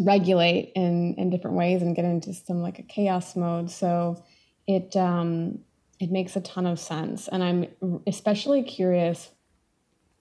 [0.00, 3.70] regulate in in different ways and get into some like a chaos mode.
[3.70, 4.24] So
[4.66, 5.61] it um
[6.00, 7.29] it makes a ton of sense.
[7.29, 9.31] And i'm especially curious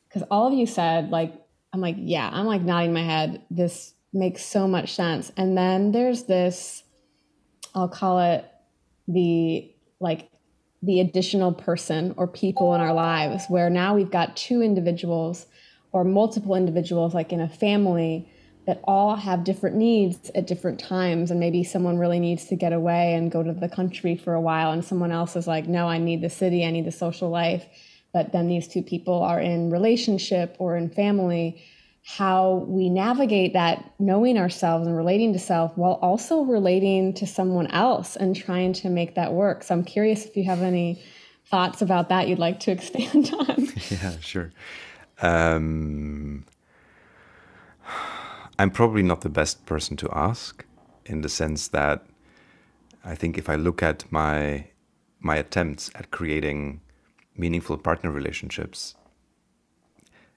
[0.08, 1.34] because all of you said like
[1.71, 3.41] i'm like yeah i'm like nodding my head.
[3.49, 5.32] This makes so much sense.
[5.38, 6.84] And then there's this
[7.73, 8.45] i'll call it
[9.08, 10.29] the like
[10.84, 15.46] the additional person or people in our lives where now we've got two individuals
[15.93, 18.30] or multiple individuals like in a family
[18.65, 21.32] that all have different needs at different times.
[21.32, 24.41] And maybe someone really needs to get away and go to the country for a
[24.41, 24.72] while.
[24.72, 27.65] And someone else is like no i need the city i need the social life.
[28.13, 31.63] But then these two people are in relationship or in family
[32.06, 37.68] how we navigate that knowing ourselves and relating to self while also relating to someone
[37.68, 39.63] else and trying to make that work.
[39.63, 41.02] So I'm curious if you have any
[41.46, 43.68] thoughts about that you'd like to expand on.
[43.89, 44.52] yeah, sure.
[45.22, 46.46] Um,
[48.60, 50.66] I'm probably not the best person to ask
[51.06, 52.06] in the sense that
[53.06, 54.68] I think if I look at my
[55.20, 56.82] my attempts at creating
[57.38, 58.96] meaningful partner relationships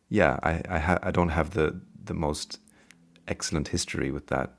[0.08, 2.60] yeah, I I, ha- I don't have the the most
[3.28, 4.54] excellent history with that.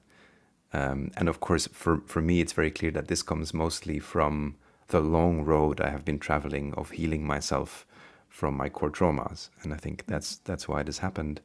[0.74, 4.56] Um, and of course, for, for me, it's very clear that this comes mostly from
[4.88, 7.86] the long road I have been traveling of healing myself
[8.28, 9.50] from my core traumas.
[9.64, 11.42] And I think that's, that's why this happened.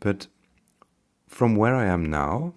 [0.00, 0.26] But
[1.26, 2.54] from where I am now,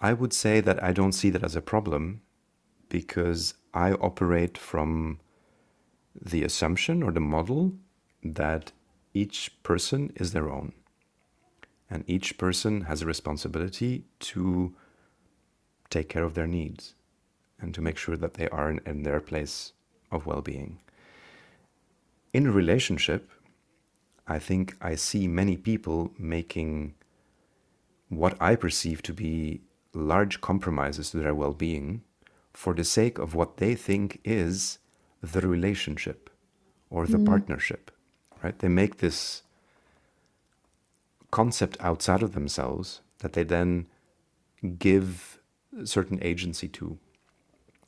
[0.00, 2.22] I would say that I don't see that as a problem
[2.88, 5.20] because I operate from
[6.20, 7.72] the assumption or the model
[8.22, 8.72] that
[9.14, 10.72] each person is their own.
[11.88, 14.74] And each person has a responsibility to
[15.88, 16.94] take care of their needs
[17.60, 19.72] and to make sure that they are in, in their place
[20.12, 20.78] of well being.
[22.32, 23.30] In a relationship,
[24.26, 26.94] I think I see many people making
[28.08, 32.02] what I perceive to be large compromises to their well being
[32.52, 34.78] for the sake of what they think is
[35.20, 36.30] the relationship
[36.88, 37.26] or the mm.
[37.26, 37.90] partnership
[38.42, 38.58] right?
[38.58, 39.42] They make this
[41.30, 43.86] concept outside of themselves that they then
[44.78, 45.38] give
[45.84, 46.98] certain agency to.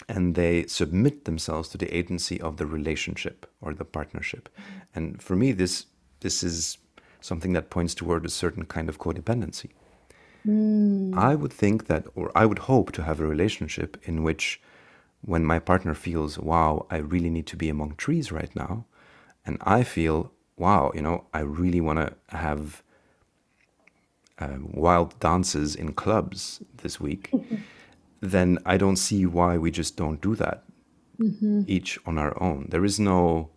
[0.08, 4.48] And they submit themselves to the agency of the relationship or the partnership.
[4.94, 5.86] And for me, this
[6.20, 6.78] this is
[7.20, 9.70] something that points toward a certain kind of codependency.
[10.46, 11.16] Mm.
[11.16, 14.60] I would think that, or I would hope to have a relationship in which,
[15.24, 18.86] when my partner feels, wow, I really need to be among trees right now,
[19.46, 22.82] and I feel, wow, you know, I really want to have
[24.38, 27.32] uh, wild dances in clubs this week,
[28.20, 30.64] then I don't see why we just don't do that
[31.18, 31.62] mm-hmm.
[31.66, 32.66] each on our own.
[32.70, 33.50] There is no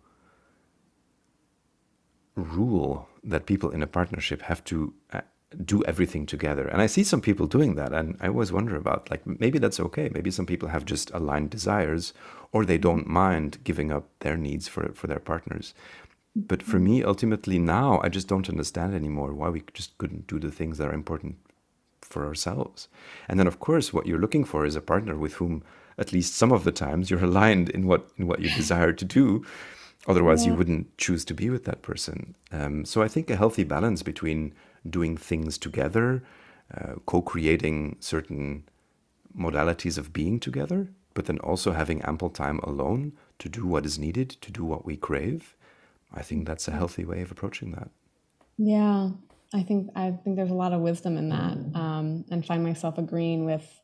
[2.34, 5.22] rule that people in a partnership have to uh,
[5.64, 6.66] do everything together.
[6.68, 9.80] And I see some people doing that, and I always wonder about like maybe that's
[9.80, 10.10] okay.
[10.12, 12.12] Maybe some people have just aligned desires,
[12.52, 15.74] or they don't mind giving up their needs for for their partners.
[16.38, 20.38] But for me, ultimately, now I just don't understand anymore why we just couldn't do
[20.38, 21.36] the things that are important
[22.02, 22.88] for ourselves.
[23.26, 25.64] And then, of course, what you're looking for is a partner with whom,
[25.96, 29.04] at least some of the times, you're aligned in what in what you desire to
[29.04, 29.46] do.
[30.06, 30.52] Otherwise, yeah.
[30.52, 32.34] you wouldn't choose to be with that person.
[32.52, 34.52] Um, so I think a healthy balance between
[34.88, 36.22] doing things together,
[36.72, 38.64] uh, co-creating certain
[39.36, 43.98] modalities of being together, but then also having ample time alone to do what is
[43.98, 45.56] needed, to do what we crave.
[46.12, 47.90] I think that's a healthy way of approaching that.
[48.58, 49.10] Yeah,
[49.52, 52.98] I think I think there's a lot of wisdom in that, um, and find myself
[52.98, 53.80] agreeing with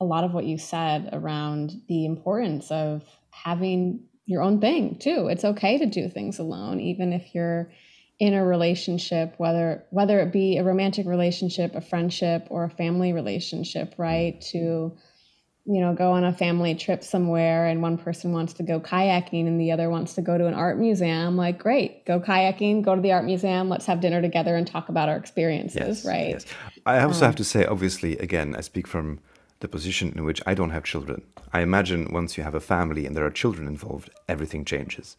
[0.00, 5.28] a lot of what you said around the importance of having your own thing too.
[5.28, 7.70] It's okay to do things alone, even if you're
[8.18, 13.12] in a relationship, whether whether it be a romantic relationship, a friendship, or a family
[13.12, 14.40] relationship, right?
[14.52, 14.96] To
[15.66, 19.48] you know, go on a family trip somewhere and one person wants to go kayaking
[19.48, 22.94] and the other wants to go to an art museum, like, great, go kayaking, go
[22.94, 26.30] to the art museum, let's have dinner together and talk about our experiences, yes, right?
[26.30, 26.46] Yes.
[26.86, 29.18] I also um, have to say, obviously, again, I speak from
[29.58, 31.22] the position in which I don't have children.
[31.52, 35.16] I imagine once you have a family and there are children involved, everything changes.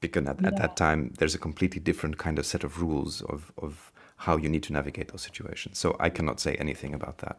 [0.00, 0.48] Because at, yeah.
[0.48, 4.36] at that time, there's a completely different kind of set of rules of, of how
[4.36, 5.78] you need to navigate those situations.
[5.78, 7.38] So I cannot say anything about that.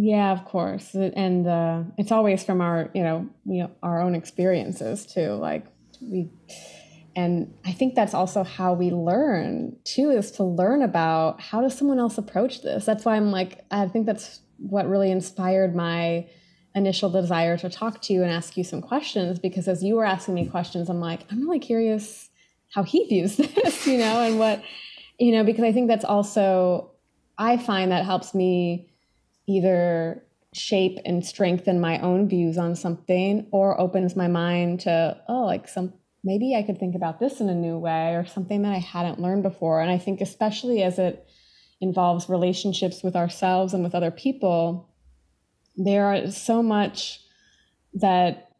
[0.00, 4.14] Yeah, of course, and uh, it's always from our you know you know our own
[4.14, 5.32] experiences too.
[5.32, 5.66] Like
[6.00, 6.30] we,
[7.16, 11.76] and I think that's also how we learn too is to learn about how does
[11.76, 12.84] someone else approach this.
[12.84, 16.28] That's why I'm like I think that's what really inspired my
[16.76, 20.04] initial desire to talk to you and ask you some questions because as you were
[20.04, 22.30] asking me questions, I'm like I'm really curious
[22.72, 24.62] how he views this, you know, and what
[25.18, 26.92] you know because I think that's also
[27.36, 28.88] I find that helps me
[29.48, 35.44] either shape and strengthen my own views on something or opens my mind to oh
[35.44, 35.92] like some
[36.24, 39.20] maybe i could think about this in a new way or something that i hadn't
[39.20, 39.80] learned before.
[39.80, 41.26] And i think especially as it
[41.80, 44.88] involves relationships with ourselves and with other people
[45.76, 47.20] there are so much
[47.94, 48.50] that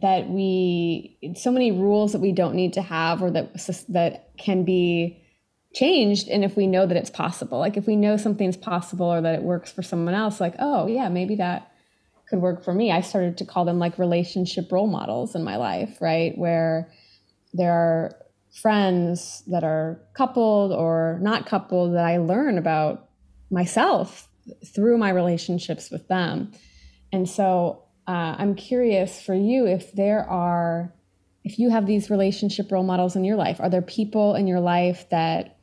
[0.00, 3.52] that we so many rules that we don't need to have or that
[3.88, 5.19] that can be
[5.72, 9.20] changed and if we know that it's possible like if we know something's possible or
[9.20, 11.70] that it works for someone else like oh yeah maybe that
[12.30, 12.92] could work for me.
[12.92, 16.38] I started to call them like relationship role models in my life right?
[16.38, 16.90] Where
[17.52, 18.16] there are
[18.52, 23.08] friends that are coupled or not coupled that i learn about
[23.48, 24.28] myself
[24.74, 26.50] through my relationships with them.
[27.12, 30.92] And so uh, i'm curious for you if there are
[31.44, 34.60] if you have these relationship role models in your life are there people in your
[34.60, 35.59] life that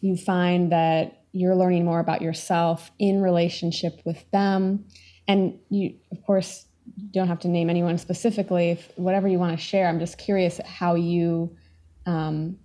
[0.00, 4.84] you find that you're learning more about yourself in relationship with them.
[5.28, 6.66] And you, of course,
[7.12, 8.70] don't have to name anyone specifically.
[8.70, 11.56] If, whatever you want to share, I'm just curious how you
[12.06, 12.58] um,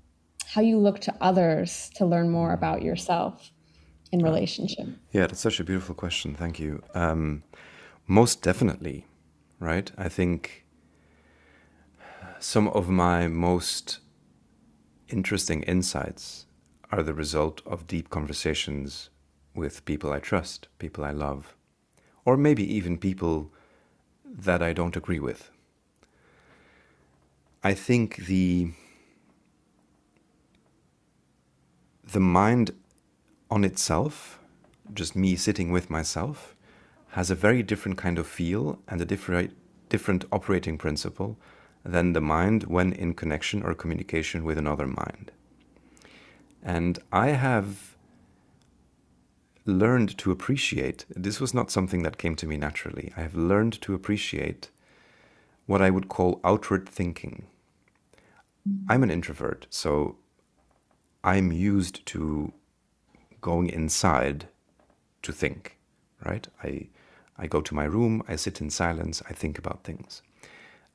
[0.47, 3.51] how you look to others to learn more about yourself
[4.11, 4.87] in relationship.
[5.11, 6.33] Yeah, that's such a beautiful question.
[6.33, 6.81] Thank you.
[6.93, 7.43] Um,
[8.07, 9.05] most definitely,
[9.59, 9.91] right?
[9.97, 10.65] I think
[12.39, 13.99] some of my most
[15.09, 16.45] interesting insights
[16.95, 19.09] are the result of deep conversations
[19.53, 21.53] with people I trust, people I love,
[22.23, 23.51] or maybe even people
[24.23, 25.51] that I don't agree with.
[27.63, 28.71] I think the
[32.13, 32.71] the mind
[33.51, 34.39] on itself,
[34.93, 36.55] just me sitting with myself,
[37.09, 39.53] has a very different kind of feel and a different
[39.89, 41.37] different operating principle
[41.83, 45.31] than the mind when in connection or communication with another mind.
[46.65, 47.95] And I have
[49.65, 53.13] learned to appreciate, this was not something that came to me naturally.
[53.15, 54.71] I have learned to appreciate
[55.67, 57.45] what I would call outward thinking.
[58.89, 60.17] I'm an introvert, so
[61.23, 62.51] I'm used to
[63.41, 64.47] going inside
[65.21, 65.77] to think,
[66.25, 66.47] right?
[66.63, 66.87] I,
[67.37, 70.23] I go to my room, I sit in silence, I think about things.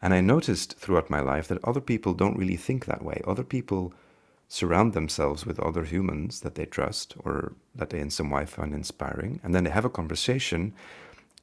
[0.02, 3.22] And I noticed throughout my life that other people don't really think that way.
[3.24, 3.92] Other people
[4.52, 8.74] surround themselves with other humans that they trust or that they in some way find
[8.74, 9.38] inspiring.
[9.44, 10.74] And then they have a conversation.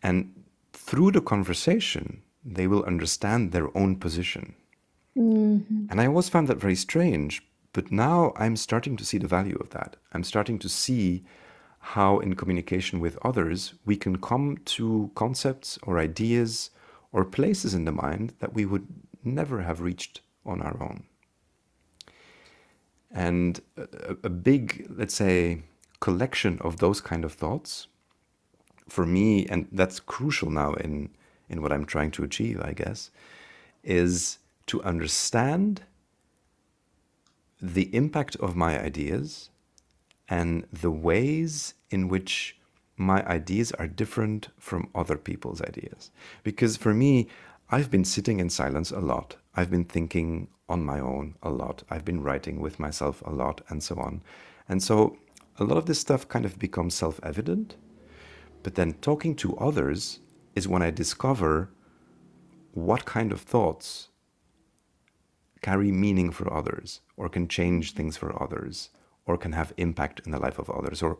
[0.03, 0.34] And
[0.74, 4.55] through the conversation, they will understand their own position.
[5.18, 5.86] Mm-hmm.
[5.89, 7.41] And I always found that very strange.
[7.72, 9.95] But now I'm starting to see the value of that.
[10.12, 11.24] I'm starting to see
[11.80, 16.72] how, in communication with others, we can come to concepts or ideas
[17.14, 18.88] or places in the mind that we would
[19.24, 21.05] never have reached on our own.
[23.12, 25.64] And a, a big, let's say,
[25.99, 27.88] collection of those kind of thoughts
[28.88, 31.10] for me, and that's crucial now in,
[31.49, 33.12] in what I'm trying to achieve, I guess,
[33.84, 35.84] is to understand
[37.62, 39.49] the impact of my ideas
[40.30, 42.58] and the ways in which
[42.97, 46.12] my ideas are different from other people's ideas.
[46.43, 47.28] Because for me,
[47.70, 49.36] I've been sitting in silence a lot.
[49.55, 51.84] I've been thinking on my own a lot.
[51.89, 54.22] I've been writing with myself a lot and so on.
[54.68, 55.18] And so
[55.57, 57.76] a lot of this stuff kind of becomes self evident.
[58.63, 60.20] But then talking to others
[60.55, 61.70] is when I discover
[62.74, 64.09] what kind of thoughts
[65.61, 68.89] carry meaning for others or can change things for others
[69.26, 71.18] or can have impact in the life of others or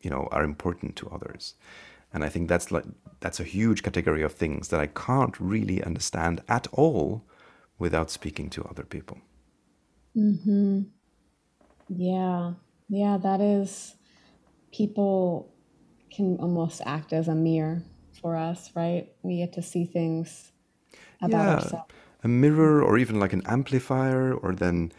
[0.00, 1.54] you know are important to others
[2.12, 2.84] and i think that's like
[3.20, 7.24] that's a huge category of things that i can't really understand at all
[7.80, 9.18] without speaking to other people
[10.16, 10.82] Mm-hmm.
[11.88, 12.54] Yeah.
[12.88, 13.96] Yeah, that is
[14.72, 15.54] people
[16.14, 17.84] can almost act as a mirror
[18.20, 19.12] for us, right?
[19.22, 20.52] We get to see things
[21.22, 21.90] about yeah ourselves.
[22.22, 24.92] a mirror or even like an amplifier or then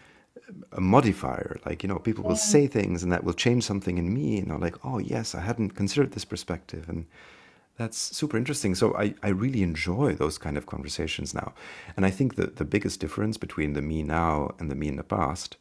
[0.74, 2.38] a modifier like you know people will Yeah.
[2.38, 5.42] say things and that will change something in me you know like oh yes i
[5.42, 7.06] hadn't considered this perspective and
[7.78, 8.76] that's super interesting.
[8.76, 11.54] So i, I really enjoy those kind of conversations now.
[11.96, 14.98] And i think that the biggest difference between the me now and the me in
[14.98, 15.58] the past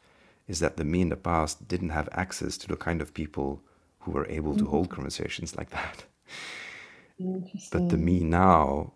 [0.49, 3.63] is that the me in the past didn't have access to the kind of people
[4.01, 4.97] who were able to hold mm-hmm.
[4.97, 6.05] conversations like that.
[7.71, 8.95] But the me now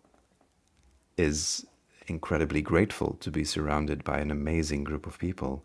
[1.16, 1.66] is
[2.06, 5.62] incredibly grateful to be surrounded by an amazing group of people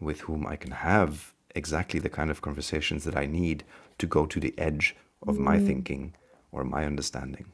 [0.00, 3.64] with whom I can have exactly the kind of conversations that I need
[3.98, 4.96] to go to the edge
[5.26, 5.66] of my mm-hmm.
[5.66, 6.14] thinking
[6.52, 7.52] or my understanding.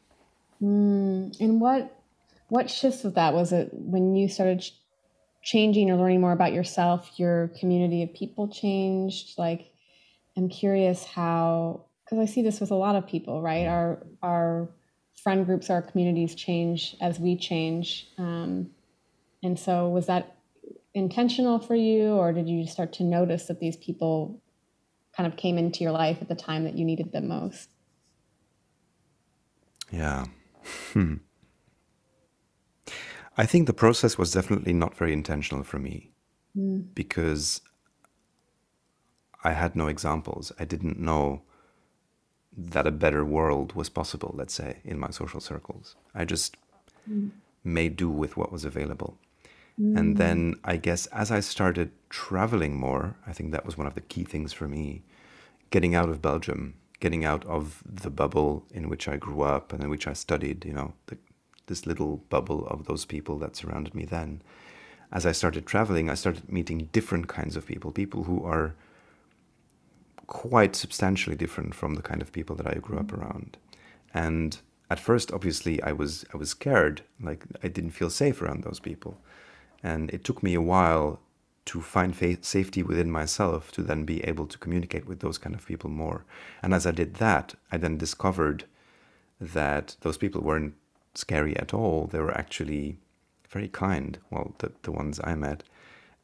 [0.63, 1.39] Mm.
[1.41, 2.01] And what
[2.49, 3.35] what shifts with that?
[3.35, 4.75] Was it when you started ch-
[5.43, 9.39] changing or learning more about yourself, your community of people changed?
[9.39, 9.73] Like,
[10.37, 13.67] I'm curious how, because I see this with a lot of people, right?
[13.67, 14.69] Our our
[15.23, 18.09] friend groups, our communities change as we change.
[18.19, 18.71] Um,
[19.43, 20.37] and so, was that
[20.95, 24.41] intentional for you, or did you start to notice that these people
[25.17, 27.74] kind of came into your life at the time that you needed them most?
[29.95, 30.25] Yeah.
[33.37, 36.11] I think the process was definitely not very intentional for me
[36.57, 36.85] Mm.
[36.95, 37.61] because
[39.43, 40.53] I had no examples.
[40.59, 41.43] I didn't know
[42.73, 45.97] that a better world was possible, let's say, in my social circles.
[46.15, 46.57] I just
[47.65, 49.19] made do with what was available.
[49.77, 50.19] And Mm.
[50.19, 54.01] then I guess as I started traveling more, I think that was one of the
[54.13, 55.03] key things for me,
[55.71, 56.75] getting out of Belgium,
[57.05, 60.65] getting out of the bubble in which I grew up and in which I studied,
[60.65, 61.19] you know, the,
[61.67, 64.41] this little bubble of those people that surrounded me then.
[65.13, 68.75] As I started traveling, I started meeting different kinds of people, people who are
[70.27, 73.59] quite substantially different from the kind of people that I grew up around.
[74.15, 74.57] And
[74.89, 78.81] at first, obviously, I was I was scared, like I didn't feel safe around those
[78.81, 79.21] people.
[79.83, 81.21] And it took me a while
[81.67, 85.67] to find safety within myself to then be able to communicate with those kind of
[85.67, 86.25] people more.
[86.63, 88.65] And as I did that, I then discovered
[89.41, 90.75] that those people weren't
[91.15, 92.07] scary at all.
[92.07, 92.99] They were actually
[93.49, 95.63] very kind, well, the, the ones I met,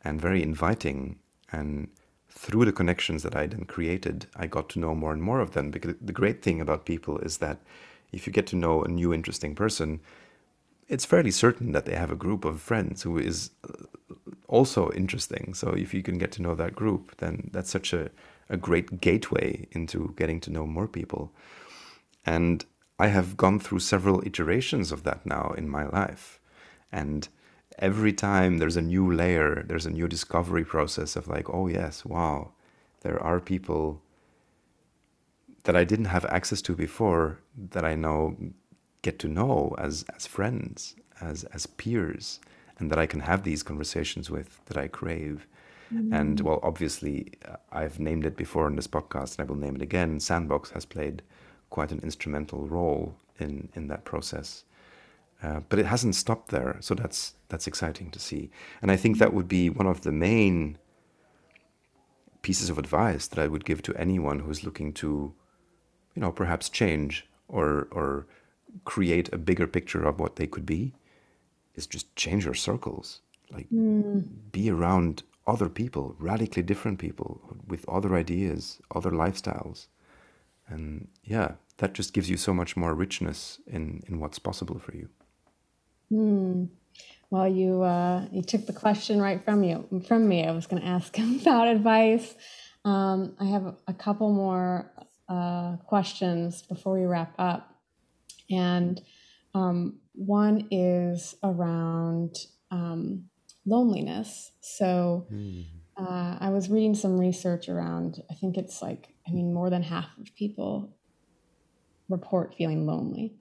[0.05, 1.19] and very inviting.
[1.53, 1.89] And
[2.29, 5.53] through the connections that I then created, I got to know more and more of
[5.53, 5.71] them.
[5.71, 7.59] Because the great thing about people is that
[8.13, 10.01] if you get to know a new interesting person,
[10.89, 13.51] it's fairly certain that they have a group of friends who is
[14.51, 15.55] also interesting.
[15.55, 18.11] So if you can get to know that group, then that's such a,
[18.49, 21.33] a great gateway into getting to know more people.
[22.27, 22.65] And
[22.99, 26.41] I have gone through several iterations of that now in my life.
[26.93, 27.29] And
[27.79, 32.05] every time there's a new layer, there's a new discovery process of like, oh, yes,
[32.05, 32.53] wow,
[33.01, 34.03] there are people
[35.65, 37.39] that I didn't have access to before
[37.71, 38.37] that I now
[39.03, 42.41] get to know as, as friends, as, as peers,
[42.81, 45.47] and that I can have these conversations with that I crave.
[46.13, 49.75] And well, obviously, uh, I've named it before in this podcast, and I will name
[49.75, 50.21] it again.
[50.21, 51.23] Sandbox has played
[51.69, 54.65] quite an instrumental role in, in that process.
[55.43, 58.51] Uh, but it hasn't stopped there, so that's that's exciting to see.
[58.83, 60.79] And I think that would be one of the main
[62.43, 65.35] pieces of advice that I would give to anyone who's looking to,
[66.15, 68.27] you know, perhaps change or or
[68.85, 70.93] create a bigger picture of what they could be,
[71.75, 73.21] is just change your circles.
[73.53, 74.53] Like Mm.
[74.53, 79.87] be around other people, radically different people with other ideas, other lifestyles.
[80.69, 84.95] And yeah, that just gives you so much more richness in in what's possible for
[84.97, 85.09] you.
[86.13, 86.69] Mm.
[87.31, 90.47] Well, you uh, you took the question right from you from me.
[90.47, 92.35] I was going to ask about advice.
[92.85, 94.91] Um, I have a couple more
[95.29, 97.75] uh, questions before we wrap up,
[98.51, 99.01] and
[99.55, 102.37] um, one is around
[102.71, 103.25] um,
[103.67, 104.53] loneliness.
[104.61, 105.27] So.
[105.33, 105.65] Mm.
[105.97, 109.83] Uh, I was reading some research around, I think it's like, I mean, more than
[109.83, 110.97] half of people
[112.09, 113.35] report feeling lonely.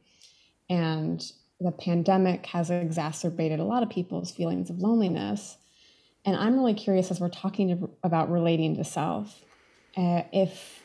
[0.70, 1.24] And
[1.60, 5.58] the pandemic has exacerbated a lot of people's feelings of loneliness.
[6.26, 9.44] And I'm really curious as we're talking to, about relating to self,
[9.98, 10.84] uh, if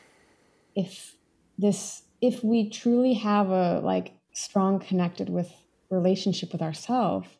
[0.75, 1.15] if
[1.57, 5.51] this if we truly have a like strong connected with
[5.89, 7.37] relationship with ourself,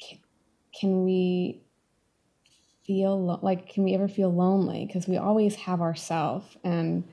[0.00, 0.18] can,
[0.78, 1.62] can we
[2.86, 4.86] feel lo- like can we ever feel lonely?
[4.86, 7.04] Because we always have ourself and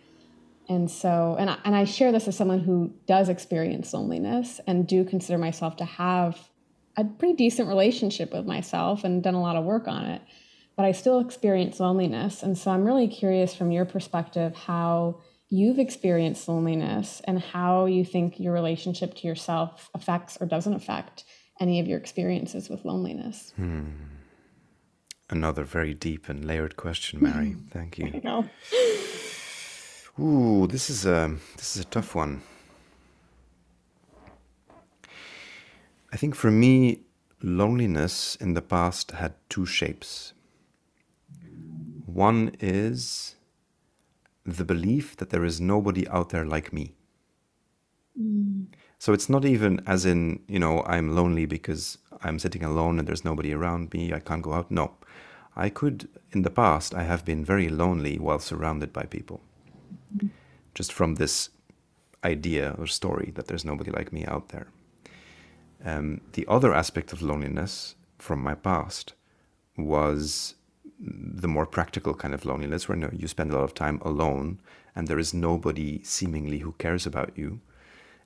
[0.69, 4.88] and so and I, and I share this as someone who does experience loneliness and
[4.88, 6.38] do consider myself to have
[6.97, 10.21] a pretty decent relationship with myself and done a lot of work on it
[10.75, 15.19] but i still experience loneliness and so i'm really curious from your perspective how
[15.52, 21.24] you've experienced loneliness and how you think your relationship to yourself affects or doesn't affect
[21.60, 23.84] any of your experiences with loneliness hmm.
[25.30, 28.06] another very deep and layered question mary thank you
[30.20, 32.41] Ooh, this is a this is a tough one.
[36.12, 37.02] I think for me,
[37.41, 40.34] loneliness in the past had two shapes.
[42.06, 43.36] One is
[44.46, 46.94] the belief that there is nobody out there like me.
[48.20, 48.68] Mm.
[48.98, 53.08] So it's not even as in, you know, I'm lonely because I'm sitting alone and
[53.08, 54.70] there's nobody around me, I can't go out.
[54.70, 54.94] No.
[55.56, 59.42] I could, in the past, I have been very lonely while surrounded by people
[60.74, 61.50] just from this
[62.24, 64.68] idea or story that there's nobody like me out there.
[65.84, 69.14] Um, the other aspect of loneliness from my past
[69.78, 70.56] was
[71.04, 73.99] the more practical kind of loneliness where you, know, you spend a lot of time
[74.04, 74.60] alone
[74.95, 77.60] and there is nobody seemingly who cares about you.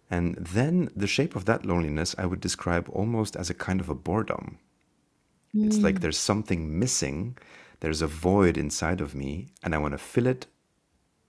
[0.09, 3.89] And then the shape of that loneliness I would describe almost as a kind of
[3.89, 4.59] a boredom.
[5.55, 5.67] Mm.
[5.67, 6.01] It's like mm.
[6.01, 7.37] there's something missing,
[7.79, 10.47] there's a void inside of me, and I want to fill it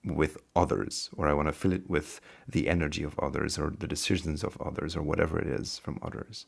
[0.05, 3.89] with others, or I want to fill it with the energy of others, or the
[3.89, 6.47] decisions of others, or whatever it is from others.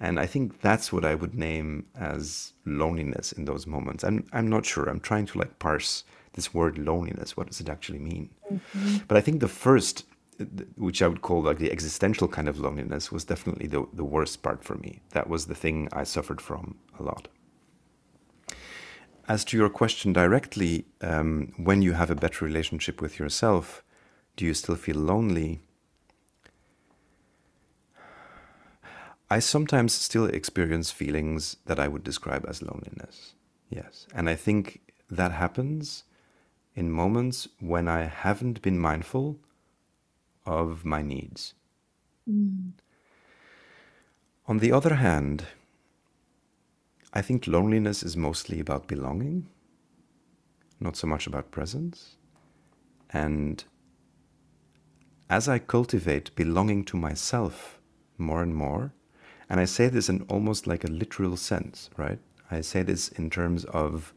[0.00, 4.04] And I think that's what I would name as loneliness in those moments.
[4.04, 4.88] And I'm not sure.
[4.88, 7.36] I'm trying to like parse this word loneliness.
[7.36, 8.30] What does it actually mean?
[8.52, 8.98] Mm-hmm.
[9.08, 10.04] But I think the first,
[10.76, 14.42] which I would call like the existential kind of loneliness, was definitely the, the worst
[14.42, 15.00] part for me.
[15.10, 17.26] That was the thing I suffered from a lot.
[19.26, 23.82] As to your question directly, um, when you have a better relationship with yourself,
[24.36, 25.60] do you still feel lonely?
[29.30, 33.34] I sometimes still experience feelings that I would describe as loneliness.
[33.68, 34.06] Yes.
[34.14, 36.04] And I think that happens
[36.74, 39.38] in moments when I haven't been mindful
[40.46, 41.54] of my needs.
[42.28, 42.72] Mm.
[44.46, 45.44] On the other hand,
[47.12, 49.48] I think loneliness is mostly about belonging,
[50.80, 52.16] not so much about presence.
[53.10, 53.62] And
[55.28, 57.78] as I cultivate belonging to myself
[58.16, 58.92] more and more,
[59.48, 62.18] and I say this in almost like a literal sense, right?
[62.50, 64.12] I say this in terms of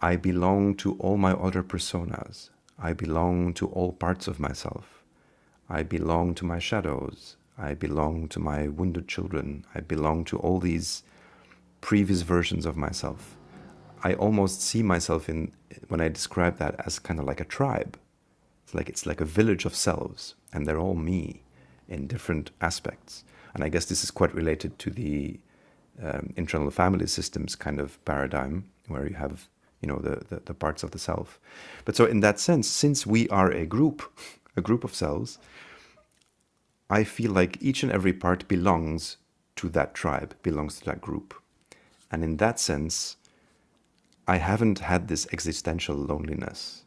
[0.00, 2.50] I belong to all my other personas.
[2.78, 5.02] I belong to all parts of myself.
[5.68, 7.36] I belong to my shadows.
[7.58, 9.64] I belong to my wounded children.
[9.74, 11.02] I belong to all these
[11.80, 13.36] previous versions of myself.
[14.04, 15.52] I almost see myself in
[15.88, 17.98] when I describe that as kind of like a tribe.
[18.64, 21.42] It's like it's like a village of selves, and they're all me
[21.88, 23.24] in different aspects.
[23.58, 25.40] And I guess this is quite related to the
[26.00, 29.48] um, internal family systems kind of paradigm, where you have
[29.80, 31.40] you know the, the, the parts of the self.
[31.84, 34.02] But so in that sense, since we are a group,
[34.56, 35.38] a group of selves,
[36.88, 39.16] I feel like each and every part belongs
[39.56, 41.34] to that tribe, belongs to that group.
[42.12, 43.16] And in that sense,
[44.28, 46.84] I haven't had this existential loneliness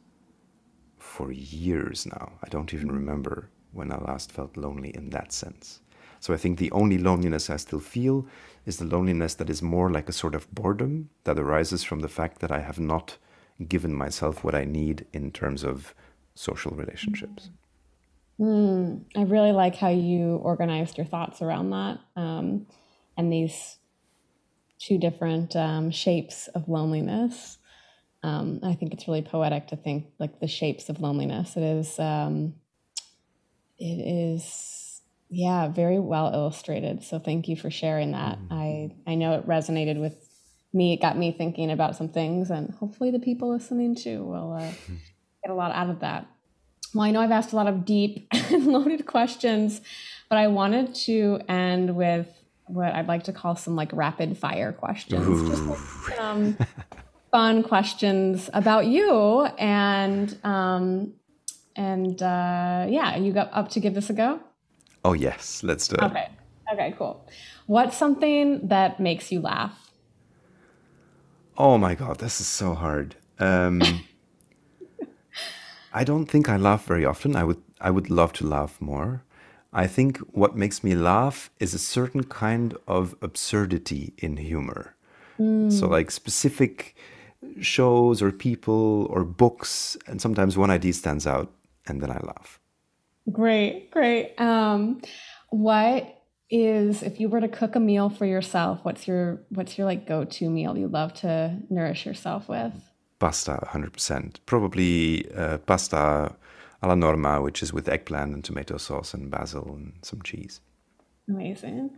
[0.97, 2.31] for years now.
[2.41, 5.80] I don't even remember when I last felt lonely in that sense.
[6.21, 8.27] So I think the only loneliness I still feel
[8.65, 12.07] is the loneliness that is more like a sort of boredom that arises from the
[12.07, 13.17] fact that I have not
[13.67, 15.95] given myself what I need in terms of
[16.35, 17.49] social relationships.
[18.39, 22.67] Mm, I really like how you organized your thoughts around that um,
[23.17, 23.79] and these
[24.77, 27.57] two different um, shapes of loneliness.
[28.21, 31.57] Um, I think it's really poetic to think like the shapes of loneliness.
[31.57, 32.53] It is, um,
[33.79, 34.80] it is
[35.33, 37.03] yeah, very well illustrated.
[37.03, 38.37] So thank you for sharing that.
[38.37, 38.53] Mm-hmm.
[38.53, 40.27] I I know it resonated with
[40.73, 40.93] me.
[40.93, 44.59] It got me thinking about some things, and hopefully the people listening too will uh,
[45.43, 46.27] get a lot out of that.
[46.93, 49.79] Well, I know I've asked a lot of deep and loaded questions,
[50.27, 52.27] but I wanted to end with
[52.65, 55.49] what I'd like to call some like rapid fire questions.
[55.49, 56.57] Just like, um,
[57.31, 61.13] fun questions about you and um,
[61.77, 64.41] and uh, yeah, you got up to give this a go?
[65.03, 66.03] Oh yes, let's do it.
[66.03, 66.27] Okay.
[66.73, 67.27] Okay, cool.
[67.65, 69.91] What's something that makes you laugh?
[71.57, 73.15] Oh my god, this is so hard.
[73.39, 74.03] Um,
[75.93, 77.35] I don't think I laugh very often.
[77.35, 79.23] I would I would love to laugh more.
[79.73, 84.95] I think what makes me laugh is a certain kind of absurdity in humor.
[85.39, 85.71] Mm.
[85.71, 86.95] So like specific
[87.59, 91.51] shows or people or books and sometimes one idea stands out
[91.87, 92.60] and then I laugh.
[93.29, 94.35] Great, great.
[94.39, 95.01] Um,
[95.49, 99.85] what is if you were to cook a meal for yourself, what's your what's your
[99.85, 102.73] like go-to meal you love to nourish yourself with?
[103.19, 104.37] Pasta, 100%.
[104.47, 106.35] Probably uh, pasta
[106.81, 110.59] alla norma, which is with eggplant and tomato sauce and basil and some cheese.
[111.29, 111.91] Amazing.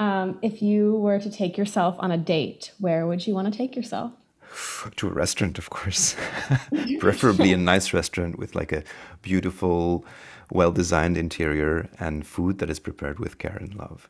[0.00, 3.56] Um, if you were to take yourself on a date, where would you want to
[3.56, 4.12] take yourself?
[4.96, 6.16] to a restaurant, of course.
[6.98, 8.82] Preferably a nice restaurant with like a
[9.22, 10.04] beautiful,
[10.50, 14.08] well designed interior and food that is prepared with care and love.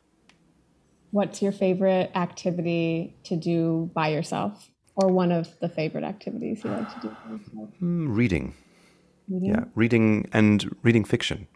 [1.11, 4.71] What's your favorite activity to do by yourself?
[4.97, 7.17] Or one of the favorite activities you like to do
[7.83, 8.55] mm, reading.
[9.29, 9.51] reading.
[9.51, 11.49] Yeah, reading and reading fiction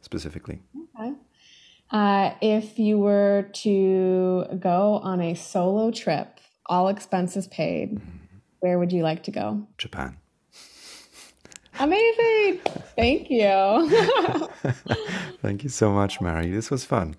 [0.00, 0.62] specifically.
[0.96, 1.12] Okay.
[1.90, 8.23] Uh, if you were to go on a solo trip, all expenses paid, mm-hmm
[8.64, 9.66] where would you like to go?
[9.76, 10.16] Japan.
[11.78, 12.62] Amazing.
[12.96, 14.00] Thank you.
[15.42, 16.50] Thank you so much, Mary.
[16.50, 17.14] This was fun.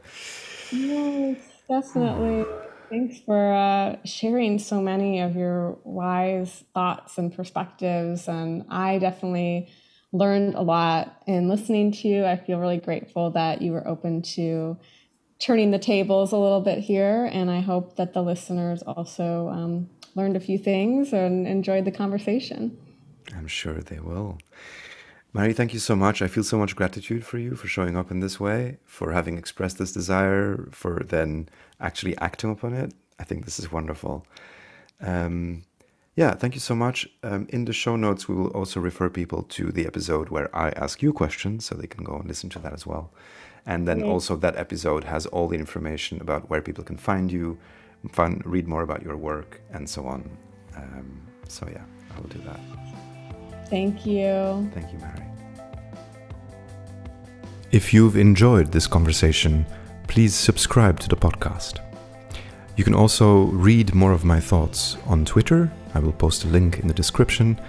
[0.72, 1.38] Yes,
[1.70, 2.46] definitely.
[2.90, 8.28] Thanks for uh, sharing so many of your wise thoughts and perspectives.
[8.28, 9.70] And I definitely
[10.12, 12.26] learned a lot in listening to you.
[12.26, 14.80] I feel really grateful that you were open to
[15.38, 17.30] turning the tables a little bit here.
[17.32, 21.92] And I hope that the listeners also um, learned a few things and enjoyed the
[21.92, 22.78] conversation.
[23.36, 24.38] I'm sure they will.
[25.34, 26.22] Mary, thank you so much.
[26.22, 29.38] I feel so much gratitude for you for showing up in this way, for having
[29.38, 31.50] expressed this desire, for then
[31.82, 32.94] actually acting upon it.
[33.20, 34.26] I think this is wonderful.
[35.02, 35.64] Um,
[36.16, 37.10] yeah, thank you so much.
[37.22, 40.70] Um, in the show notes, we will also refer people to the episode where I
[40.70, 43.12] ask you questions so they can go and listen to that as well.
[43.66, 47.58] And then also, that episode has all the information about where people can find you,
[48.10, 50.30] find, read more about your work, and so on.
[50.76, 51.84] Um, so, yeah,
[52.16, 52.60] I will do that.
[53.70, 54.70] Thank you.
[54.74, 55.24] Thank you, Mary.
[57.72, 59.66] If you've enjoyed this conversation,
[60.08, 61.80] please subscribe to the podcast.
[62.78, 65.72] You can also read more of my thoughts on Twitter.
[65.94, 67.60] I will post a link in the description.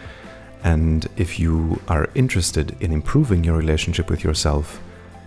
[0.65, 4.81] And if you are interested in improving your relationship with yourself,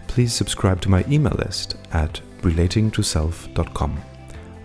[0.08, 4.09] please subscribe to my email list at relatingtoself.com.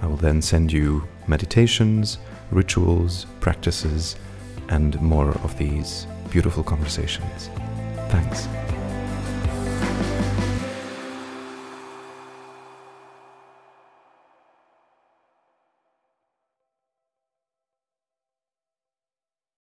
[0.05, 2.19] I will then send you meditations,
[2.51, 4.17] rituals, practices,
[4.69, 7.49] and more of these beautiful conversations.
[8.11, 8.47] Thanks.